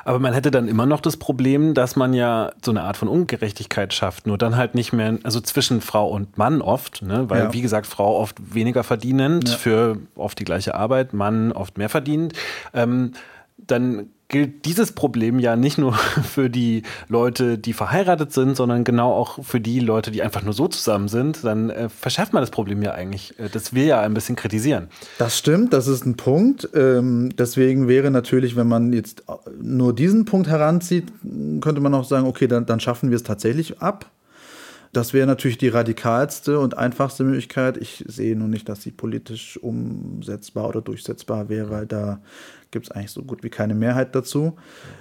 Aber 0.04 0.18
man 0.18 0.32
hätte 0.32 0.50
dann 0.50 0.68
immer 0.68 0.86
noch 0.86 1.00
das 1.00 1.16
Problem, 1.16 1.74
dass 1.74 1.96
man 1.96 2.14
ja 2.14 2.52
so 2.64 2.70
eine 2.70 2.82
Art 2.82 2.96
von 2.96 3.08
Ungerechtigkeit 3.08 3.92
schafft. 3.92 4.26
Nur 4.26 4.38
dann 4.38 4.56
halt 4.56 4.74
nicht 4.74 4.92
mehr, 4.92 5.18
also 5.22 5.40
zwischen 5.40 5.80
Frau 5.80 6.08
und 6.08 6.38
Mann 6.38 6.62
oft, 6.62 7.02
ne? 7.02 7.28
weil 7.28 7.44
ja. 7.44 7.52
wie 7.52 7.62
gesagt, 7.62 7.86
Frau 7.86 8.16
oft 8.16 8.54
weniger 8.54 8.84
verdienend 8.84 9.48
ja. 9.48 9.56
für 9.56 9.98
oft 10.14 10.38
die 10.38 10.44
gleiche 10.44 10.74
Arbeit, 10.74 11.12
Mann 11.12 11.52
oft 11.52 11.78
mehr 11.78 11.88
verdient. 11.88 12.32
Ähm, 12.72 13.12
dann 13.56 14.08
gilt 14.30 14.64
dieses 14.64 14.92
Problem 14.92 15.38
ja 15.38 15.56
nicht 15.56 15.76
nur 15.76 15.92
für 16.22 16.48
die 16.48 16.82
Leute, 17.08 17.58
die 17.58 17.74
verheiratet 17.74 18.32
sind, 18.32 18.56
sondern 18.56 18.84
genau 18.84 19.12
auch 19.12 19.44
für 19.44 19.60
die 19.60 19.80
Leute, 19.80 20.10
die 20.10 20.22
einfach 20.22 20.42
nur 20.42 20.54
so 20.54 20.68
zusammen 20.68 21.08
sind. 21.08 21.44
Dann 21.44 21.68
äh, 21.68 21.88
verschärft 21.90 22.32
man 22.32 22.42
das 22.42 22.50
Problem 22.50 22.82
ja 22.82 22.92
eigentlich, 22.92 23.38
äh, 23.38 23.48
das 23.50 23.74
wir 23.74 23.84
ja 23.84 24.00
ein 24.00 24.14
bisschen 24.14 24.36
kritisieren. 24.36 24.88
Das 25.18 25.36
stimmt, 25.36 25.72
das 25.74 25.86
ist 25.86 26.06
ein 26.06 26.16
Punkt. 26.16 26.68
Ähm, 26.74 27.30
deswegen 27.36 27.88
wäre 27.88 28.10
natürlich, 28.10 28.56
wenn 28.56 28.68
man 28.68 28.92
jetzt 28.92 29.24
nur 29.60 29.94
diesen 29.94 30.24
Punkt 30.24 30.48
heranzieht, 30.48 31.12
könnte 31.60 31.80
man 31.80 31.92
auch 31.92 32.04
sagen, 32.04 32.26
okay, 32.26 32.46
dann, 32.46 32.64
dann 32.64 32.80
schaffen 32.80 33.10
wir 33.10 33.16
es 33.16 33.22
tatsächlich 33.22 33.82
ab. 33.82 34.06
Das 34.92 35.12
wäre 35.14 35.26
natürlich 35.26 35.56
die 35.56 35.68
radikalste 35.68 36.58
und 36.58 36.76
einfachste 36.76 37.22
Möglichkeit. 37.22 37.76
Ich 37.76 38.04
sehe 38.08 38.34
nur 38.34 38.48
nicht, 38.48 38.68
dass 38.68 38.82
sie 38.82 38.90
politisch 38.90 39.56
umsetzbar 39.56 40.68
oder 40.68 40.80
durchsetzbar 40.80 41.48
wäre, 41.48 41.70
weil 41.70 41.86
da 41.86 42.20
gibt 42.72 42.86
es 42.86 42.90
eigentlich 42.90 43.12
so 43.12 43.22
gut 43.22 43.44
wie 43.44 43.50
keine 43.50 43.74
Mehrheit 43.74 44.14
dazu. 44.16 44.56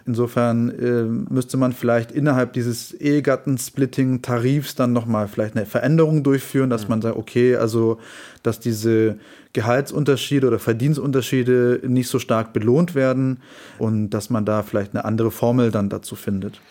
Insofern 0.05 0.69
äh, 0.69 1.03
müsste 1.33 1.57
man 1.57 1.73
vielleicht 1.73 2.11
innerhalb 2.11 2.53
dieses 2.53 2.93
Ehegattensplitting-Tarifs 2.93 4.75
dann 4.75 4.93
nochmal 4.93 5.27
vielleicht 5.27 5.55
eine 5.55 5.65
Veränderung 5.65 6.23
durchführen, 6.23 6.69
dass 6.69 6.83
mhm. 6.83 6.89
man 6.89 7.01
sagt, 7.01 7.17
okay, 7.17 7.55
also 7.55 7.97
dass 8.43 8.59
diese 8.59 9.17
Gehaltsunterschiede 9.53 10.47
oder 10.47 10.59
Verdienstunterschiede 10.59 11.81
nicht 11.87 12.09
so 12.09 12.19
stark 12.19 12.53
belohnt 12.53 12.93
werden 12.93 13.39
und 13.79 14.11
dass 14.11 14.29
man 14.29 14.45
da 14.45 14.61
vielleicht 14.61 14.93
eine 14.93 15.05
andere 15.05 15.31
Formel 15.31 15.71
dann 15.71 15.89
dazu 15.89 16.15
findet. 16.15 16.61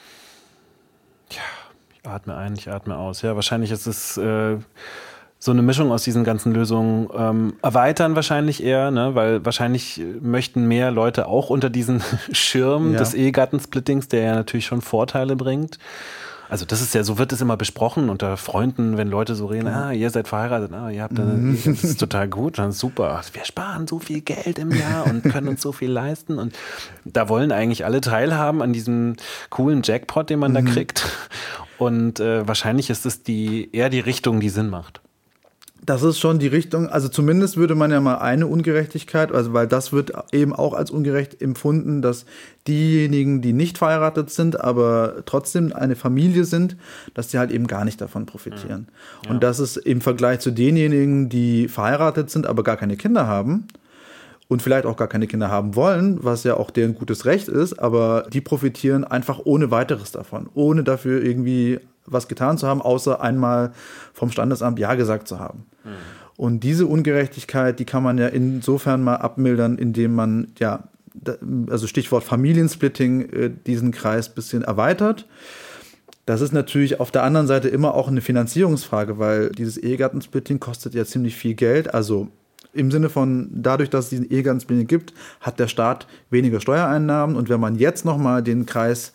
Ja, 1.30 1.42
ich 2.02 2.08
atme 2.08 2.36
ein, 2.36 2.54
ich 2.54 2.70
atme 2.70 2.96
aus. 2.96 3.22
Ja, 3.22 3.34
wahrscheinlich 3.34 3.70
ist 3.70 3.86
es 3.86 4.16
äh, 4.16 4.56
so 5.38 5.52
eine 5.52 5.62
Mischung 5.62 5.92
aus 5.92 6.02
diesen 6.02 6.24
ganzen 6.24 6.52
Lösungen 6.52 7.08
ähm, 7.16 7.54
erweitern 7.62 8.16
wahrscheinlich 8.16 8.62
eher, 8.62 8.90
ne? 8.90 9.14
weil 9.14 9.44
wahrscheinlich 9.44 10.02
möchten 10.20 10.66
mehr 10.66 10.90
Leute 10.90 11.26
auch 11.26 11.50
unter 11.50 11.70
diesen 11.70 12.02
Schirm 12.32 12.92
ja. 12.92 12.98
des 12.98 13.14
Ehegattensplittings, 13.14 14.08
der 14.08 14.22
ja 14.22 14.34
natürlich 14.34 14.66
schon 14.66 14.80
Vorteile 14.80 15.36
bringt. 15.36 15.78
Also 16.48 16.64
das 16.64 16.80
ist 16.80 16.94
ja, 16.94 17.04
so 17.04 17.18
wird 17.18 17.32
es 17.32 17.40
immer 17.40 17.56
besprochen 17.56 18.08
unter 18.08 18.36
Freunden, 18.36 18.96
wenn 18.96 19.08
Leute 19.08 19.34
so 19.34 19.46
reden, 19.46 19.68
ah, 19.68 19.92
ihr 19.92 20.08
seid 20.10 20.28
verheiratet, 20.28 20.72
ah, 20.72 20.90
ihr 20.90 21.02
habt 21.02 21.18
mhm. 21.18 21.58
das 21.64 21.84
ist 21.84 22.00
total 22.00 22.28
gut, 22.28 22.58
dann 22.58 22.72
super. 22.72 23.20
Wir 23.32 23.44
sparen 23.44 23.86
so 23.86 23.98
viel 23.98 24.22
Geld 24.22 24.58
im 24.58 24.70
Jahr 24.70 25.06
und 25.06 25.22
können 25.24 25.48
uns 25.48 25.60
so 25.60 25.72
viel 25.72 25.90
leisten. 25.90 26.38
Und 26.38 26.54
da 27.04 27.28
wollen 27.28 27.52
eigentlich 27.52 27.84
alle 27.84 28.00
teilhaben 28.00 28.62
an 28.62 28.72
diesem 28.72 29.16
coolen 29.50 29.82
Jackpot, 29.84 30.30
den 30.30 30.38
man 30.38 30.52
mhm. 30.52 30.54
da 30.54 30.62
kriegt. 30.62 31.04
Und 31.78 32.18
äh, 32.18 32.46
wahrscheinlich 32.46 32.90
ist 32.90 33.06
es 33.06 33.22
die, 33.22 33.70
eher 33.72 33.90
die 33.90 34.00
Richtung, 34.00 34.40
die 34.40 34.48
Sinn 34.48 34.70
macht. 34.70 35.00
Das 35.88 36.02
ist 36.02 36.18
schon 36.18 36.38
die 36.38 36.48
Richtung, 36.48 36.86
also 36.90 37.08
zumindest 37.08 37.56
würde 37.56 37.74
man 37.74 37.90
ja 37.90 37.98
mal 38.02 38.16
eine 38.16 38.46
Ungerechtigkeit, 38.46 39.32
also 39.32 39.54
weil 39.54 39.66
das 39.66 39.90
wird 39.90 40.12
eben 40.32 40.54
auch 40.54 40.74
als 40.74 40.90
ungerecht 40.90 41.40
empfunden, 41.40 42.02
dass 42.02 42.26
diejenigen, 42.66 43.40
die 43.40 43.54
nicht 43.54 43.78
verheiratet 43.78 44.28
sind, 44.28 44.60
aber 44.60 45.22
trotzdem 45.24 45.72
eine 45.72 45.96
Familie 45.96 46.44
sind, 46.44 46.76
dass 47.14 47.28
die 47.28 47.38
halt 47.38 47.50
eben 47.50 47.66
gar 47.66 47.86
nicht 47.86 48.02
davon 48.02 48.26
profitieren. 48.26 48.80
Mhm. 48.80 49.24
Ja. 49.24 49.30
Und 49.30 49.42
das 49.42 49.60
ist 49.60 49.78
im 49.78 50.02
Vergleich 50.02 50.40
zu 50.40 50.50
denjenigen, 50.50 51.30
die 51.30 51.68
verheiratet 51.68 52.28
sind, 52.28 52.46
aber 52.46 52.62
gar 52.62 52.76
keine 52.76 52.98
Kinder 52.98 53.26
haben, 53.26 53.66
und 54.48 54.62
vielleicht 54.62 54.84
auch 54.84 54.96
gar 54.96 55.08
keine 55.08 55.26
Kinder 55.26 55.50
haben 55.50 55.74
wollen, 55.74 56.22
was 56.22 56.44
ja 56.44 56.56
auch 56.56 56.70
deren 56.70 56.94
gutes 56.94 57.24
Recht 57.24 57.48
ist, 57.48 57.78
aber 57.78 58.26
die 58.32 58.40
profitieren 58.40 59.04
einfach 59.04 59.40
ohne 59.44 59.70
weiteres 59.70 60.10
davon, 60.10 60.48
ohne 60.54 60.84
dafür 60.84 61.22
irgendwie 61.22 61.80
was 62.10 62.28
getan 62.28 62.58
zu 62.58 62.66
haben, 62.66 62.82
außer 62.82 63.20
einmal 63.20 63.72
vom 64.12 64.30
Standesamt 64.30 64.78
Ja 64.78 64.94
gesagt 64.94 65.28
zu 65.28 65.38
haben. 65.38 65.66
Mhm. 65.84 65.90
Und 66.36 66.60
diese 66.60 66.86
Ungerechtigkeit, 66.86 67.80
die 67.80 67.84
kann 67.84 68.02
man 68.02 68.16
ja 68.16 68.28
insofern 68.28 69.02
mal 69.02 69.16
abmildern, 69.16 69.76
indem 69.76 70.14
man 70.14 70.52
ja 70.58 70.84
also 71.68 71.86
Stichwort 71.86 72.24
Familiensplitting, 72.24 73.28
äh, 73.30 73.50
diesen 73.66 73.90
Kreis 73.90 74.28
ein 74.28 74.34
bisschen 74.34 74.62
erweitert. 74.62 75.26
Das 76.26 76.40
ist 76.40 76.52
natürlich 76.52 77.00
auf 77.00 77.10
der 77.10 77.22
anderen 77.22 77.46
Seite 77.46 77.68
immer 77.68 77.94
auch 77.94 78.08
eine 78.08 78.20
Finanzierungsfrage, 78.20 79.18
weil 79.18 79.50
dieses 79.50 79.78
Ehegattensplitting 79.78 80.60
kostet 80.60 80.94
ja 80.94 81.04
ziemlich 81.04 81.36
viel 81.36 81.54
Geld. 81.54 81.94
Also 81.94 82.28
im 82.74 82.90
Sinne 82.90 83.08
von, 83.08 83.48
dadurch, 83.50 83.88
dass 83.88 84.04
es 84.04 84.10
diesen 84.10 84.30
Ehegattensplitting 84.30 84.86
gibt, 84.86 85.14
hat 85.40 85.58
der 85.58 85.68
Staat 85.68 86.06
weniger 86.28 86.60
Steuereinnahmen. 86.60 87.34
Und 87.34 87.48
wenn 87.48 87.60
man 87.60 87.76
jetzt 87.76 88.04
nochmal 88.04 88.42
den 88.42 88.66
Kreis 88.66 89.12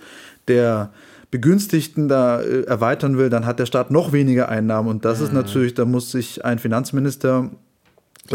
der 0.48 0.92
Begünstigten 1.34 2.08
da 2.08 2.42
äh, 2.42 2.62
erweitern 2.66 3.18
will, 3.18 3.32
dann 3.32 3.48
hat 3.48 3.58
der 3.58 3.66
Staat 3.66 3.90
noch 3.90 4.12
weniger 4.12 4.50
Einnahmen. 4.50 4.88
Und 4.88 5.04
das 5.04 5.18
mhm. 5.18 5.26
ist 5.26 5.34
natürlich, 5.34 5.74
da 5.74 5.84
muss 5.84 6.12
sich 6.12 6.46
ein 6.46 6.60
Finanzminister 6.60 7.50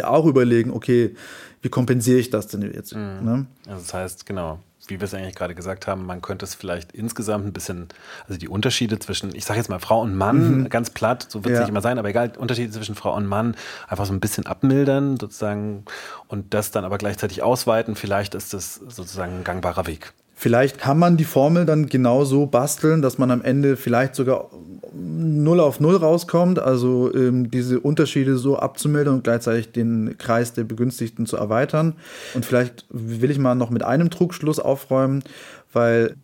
auch 0.02 0.26
überlegen, 0.26 0.72
okay, 0.72 1.14
wie 1.62 1.68
kompensiere 1.68 2.18
ich 2.18 2.30
das 2.30 2.48
denn 2.48 2.62
jetzt? 2.62 2.96
Mhm. 2.96 3.20
Ne? 3.22 3.46
Also 3.68 3.82
das 3.82 3.94
heißt, 3.94 4.26
genau, 4.26 4.58
wie 4.88 4.98
wir 4.98 5.04
es 5.04 5.14
eigentlich 5.14 5.37
gerade 5.37 5.54
gesagt 5.54 5.87
haben, 5.87 6.06
man 6.06 6.22
könnte 6.22 6.44
es 6.44 6.56
vielleicht 6.56 6.90
insgesamt 6.90 7.46
ein 7.46 7.52
bisschen, 7.52 7.87
also 8.26 8.37
die 8.37 8.48
Unterschiede 8.48 8.98
zwischen, 8.98 9.32
ich 9.32 9.44
sage 9.44 9.61
jetzt 9.61 9.68
mal 9.68 9.78
Frau 9.78 10.00
und 10.00 10.16
Mann, 10.16 10.62
mhm. 10.62 10.68
ganz 10.68 10.90
platt, 10.90 11.28
so 11.28 11.44
wird 11.44 11.52
es 11.52 11.58
ja. 11.58 11.61
nicht 11.61 11.70
immer 11.70 11.80
sein, 11.80 12.00
aber 12.00 12.08
egal, 12.08 12.32
Unterschiede 12.37 12.72
zwischen 12.72 12.96
Frau 12.96 13.14
und 13.14 13.26
Mann 13.26 13.54
einfach 13.87 14.06
so 14.06 14.12
ein 14.12 14.18
bisschen 14.18 14.44
abmildern 14.44 15.20
sozusagen 15.20 15.84
und 16.26 16.52
das 16.52 16.72
dann 16.72 16.84
aber 16.84 16.98
gleichzeitig 16.98 17.44
ausweiten. 17.44 17.94
Vielleicht 17.94 18.34
ist 18.34 18.52
das 18.54 18.74
sozusagen 18.74 19.37
ein 19.37 19.44
gangbarer 19.44 19.87
Weg. 19.87 20.14
Vielleicht 20.40 20.79
kann 20.79 21.01
man 21.01 21.16
die 21.16 21.24
Formel 21.24 21.66
dann 21.66 21.87
genauso 21.87 22.46
basteln, 22.46 23.03
dass 23.03 23.18
man 23.18 23.33
am 23.33 23.42
Ende 23.42 23.77
vielleicht 23.77 24.14
sogar 24.14 24.51
null 24.94 25.59
auf 25.59 25.81
null 25.81 25.96
rauskommt, 25.96 26.61
also 26.61 27.12
ähm, 27.12 27.51
diese 27.51 27.81
Unterschiede 27.81 28.37
so 28.37 28.57
abzumildern 28.57 29.16
und 29.16 29.24
gleichzeitig 29.24 29.72
den 29.72 30.16
Kreis 30.16 30.53
der 30.53 30.62
Begünstigten 30.62 31.27
zu 31.27 31.37
erweitern. 31.37 31.94
Und 32.35 32.44
vielleicht 32.44 32.85
will 32.88 33.33
ich 33.33 33.40
mal 33.40 33.57
noch 33.57 33.70
mit 33.70 33.83
einem 33.83 34.11
Trugschluss 34.11 34.61
aufräumen, 34.61 35.24
weil 35.72 36.14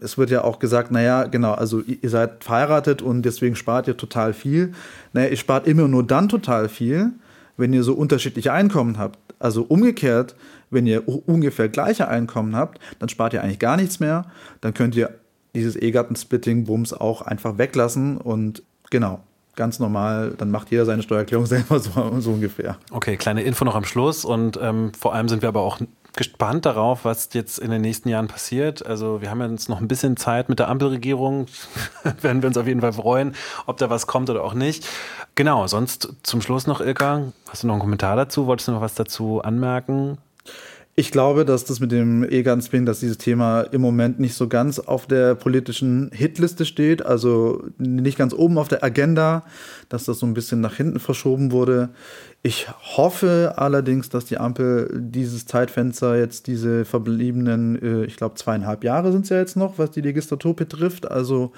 es 0.00 0.18
wird 0.18 0.30
ja 0.30 0.42
auch 0.42 0.58
gesagt, 0.58 0.90
naja, 0.90 1.26
genau, 1.26 1.52
also 1.52 1.80
ihr 1.80 2.10
seid 2.10 2.42
verheiratet 2.42 3.02
und 3.02 3.22
deswegen 3.22 3.54
spart 3.54 3.86
ihr 3.86 3.96
total 3.96 4.32
viel. 4.32 4.72
Naja, 5.12 5.28
ihr 5.28 5.36
spart 5.36 5.68
immer 5.68 5.86
nur 5.86 6.04
dann 6.04 6.28
total 6.28 6.68
viel, 6.68 7.12
wenn 7.56 7.72
ihr 7.72 7.84
so 7.84 7.94
unterschiedliche 7.94 8.52
Einkommen 8.52 8.98
habt. 8.98 9.20
Also 9.38 9.62
umgekehrt, 9.62 10.34
wenn 10.74 10.86
ihr 10.86 11.08
ungefähr 11.08 11.68
gleiche 11.68 12.08
Einkommen 12.08 12.56
habt, 12.56 12.78
dann 12.98 13.08
spart 13.08 13.32
ihr 13.32 13.42
eigentlich 13.42 13.58
gar 13.58 13.76
nichts 13.76 14.00
mehr. 14.00 14.26
Dann 14.60 14.74
könnt 14.74 14.94
ihr 14.96 15.18
dieses 15.54 15.76
Ehegattensplitting-Bums 15.76 16.92
auch 16.92 17.22
einfach 17.22 17.58
weglassen 17.58 18.18
und 18.18 18.62
genau, 18.90 19.20
ganz 19.56 19.78
normal, 19.78 20.34
dann 20.36 20.50
macht 20.50 20.70
jeder 20.70 20.84
seine 20.84 21.02
Steuererklärung 21.02 21.46
selber 21.46 21.78
so, 21.78 21.90
so 22.20 22.32
ungefähr. 22.32 22.76
Okay, 22.90 23.16
kleine 23.16 23.42
Info 23.42 23.64
noch 23.64 23.76
am 23.76 23.84
Schluss 23.84 24.24
und 24.24 24.58
ähm, 24.60 24.92
vor 24.98 25.14
allem 25.14 25.28
sind 25.28 25.42
wir 25.42 25.48
aber 25.48 25.60
auch 25.60 25.78
gespannt 26.16 26.64
darauf, 26.64 27.04
was 27.04 27.30
jetzt 27.32 27.58
in 27.58 27.70
den 27.70 27.82
nächsten 27.82 28.08
Jahren 28.08 28.28
passiert. 28.28 28.86
Also 28.86 29.20
wir 29.20 29.30
haben 29.30 29.40
jetzt 29.50 29.68
noch 29.68 29.80
ein 29.80 29.88
bisschen 29.88 30.16
Zeit 30.16 30.48
mit 30.48 30.60
der 30.60 30.68
Ampelregierung, 30.68 31.46
werden 32.20 32.42
wir 32.42 32.48
uns 32.48 32.56
auf 32.56 32.66
jeden 32.66 32.80
Fall 32.80 32.92
freuen, 32.92 33.34
ob 33.66 33.78
da 33.78 33.90
was 33.90 34.06
kommt 34.06 34.30
oder 34.30 34.44
auch 34.44 34.54
nicht. 34.54 34.86
Genau, 35.34 35.66
sonst 35.66 36.12
zum 36.22 36.40
Schluss 36.40 36.66
noch, 36.66 36.80
Ilka, 36.80 37.32
hast 37.48 37.64
du 37.64 37.66
noch 37.66 37.74
einen 37.74 37.80
Kommentar 37.80 38.16
dazu? 38.16 38.46
Wolltest 38.46 38.68
du 38.68 38.72
noch 38.72 38.80
was 38.80 38.94
dazu 38.94 39.42
anmerken? 39.42 40.18
Ich 40.96 41.10
glaube, 41.10 41.44
dass 41.44 41.64
das 41.64 41.80
mit 41.80 41.90
dem 41.90 42.22
E-Gun-Spin, 42.22 42.86
dass 42.86 43.00
dieses 43.00 43.18
Thema 43.18 43.62
im 43.62 43.80
Moment 43.80 44.20
nicht 44.20 44.34
so 44.34 44.46
ganz 44.46 44.78
auf 44.78 45.08
der 45.08 45.34
politischen 45.34 46.10
Hitliste 46.12 46.64
steht, 46.64 47.04
also 47.04 47.64
nicht 47.78 48.16
ganz 48.16 48.32
oben 48.32 48.58
auf 48.58 48.68
der 48.68 48.84
Agenda, 48.84 49.44
dass 49.88 50.04
das 50.04 50.20
so 50.20 50.26
ein 50.26 50.34
bisschen 50.34 50.60
nach 50.60 50.76
hinten 50.76 51.00
verschoben 51.00 51.50
wurde. 51.50 51.88
Ich 52.46 52.68
hoffe 52.68 53.54
allerdings, 53.56 54.10
dass 54.10 54.26
die 54.26 54.36
Ampel 54.36 54.90
dieses 54.94 55.46
Zeitfenster 55.46 56.18
jetzt 56.18 56.46
diese 56.46 56.84
verbliebenen, 56.84 57.80
äh, 57.80 58.04
ich 58.04 58.18
glaube 58.18 58.34
zweieinhalb 58.34 58.84
Jahre 58.84 59.12
sind 59.12 59.22
es 59.22 59.30
ja 59.30 59.38
jetzt 59.38 59.56
noch, 59.56 59.78
was 59.78 59.92
die 59.92 60.02
Legislatur 60.02 60.54
betrifft, 60.54 61.10
also 61.10 61.52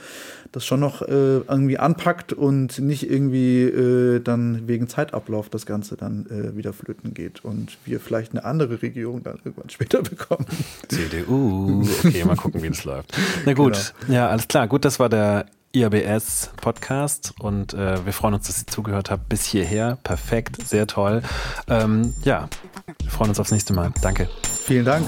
das 0.53 0.65
schon 0.65 0.79
noch 0.79 1.03
äh, 1.03 1.39
irgendwie 1.39 1.77
anpackt 1.77 2.33
und 2.33 2.79
nicht 2.79 3.11
irgendwie 3.11 3.65
äh, 3.65 4.21
dann 4.21 4.69
wegen 4.69 4.87
Zeitablauf 4.87 5.49
das 5.49 5.67
Ganze 5.67 5.97
dann 5.97 6.27
äh, 6.27 6.57
wieder 6.57 6.73
flöten 6.73 7.15
geht 7.15 7.45
und 7.45 7.79
wir 7.85 7.99
vielleicht 7.99 8.31
eine 8.31 8.45
andere 8.45 8.81
Regierung 8.81 9.25
dann 9.25 9.41
irgendwann 9.45 9.71
später 9.71 10.03
bekommen. 10.03 10.47
CDU, 10.87 11.83
okay, 12.05 12.25
mal 12.25 12.37
gucken, 12.37 12.63
wie 12.63 12.69
das 12.69 12.85
läuft. 12.85 13.13
Na 13.45 13.53
gut, 13.55 13.93
genau. 14.03 14.19
ja, 14.19 14.29
alles 14.29 14.47
klar, 14.47 14.69
gut, 14.69 14.85
das 14.85 15.01
war 15.01 15.09
der 15.09 15.47
IABS 15.77 16.53
Podcast 16.57 17.35
und 17.39 17.75
äh, 17.75 18.05
wir 18.07 18.15
freuen 18.15 18.33
uns, 18.33 18.47
dass 18.47 18.63
ihr 18.63 18.67
zugehört 18.67 19.11
habt 19.11 19.29
bis 19.29 19.45
hierher. 19.45 19.99
Perfekt, 20.03 20.67
sehr 20.67 20.87
toll. 20.87 21.23
Ähm, 21.69 22.15
ja, 22.23 22.49
wir 23.03 23.11
freuen 23.11 23.29
uns 23.29 23.41
aufs 23.41 23.53
nächste 23.53 23.75
Mal. 23.75 23.93
Danke. 24.01 24.29
Vielen 24.43 24.87
Dank. 24.87 25.07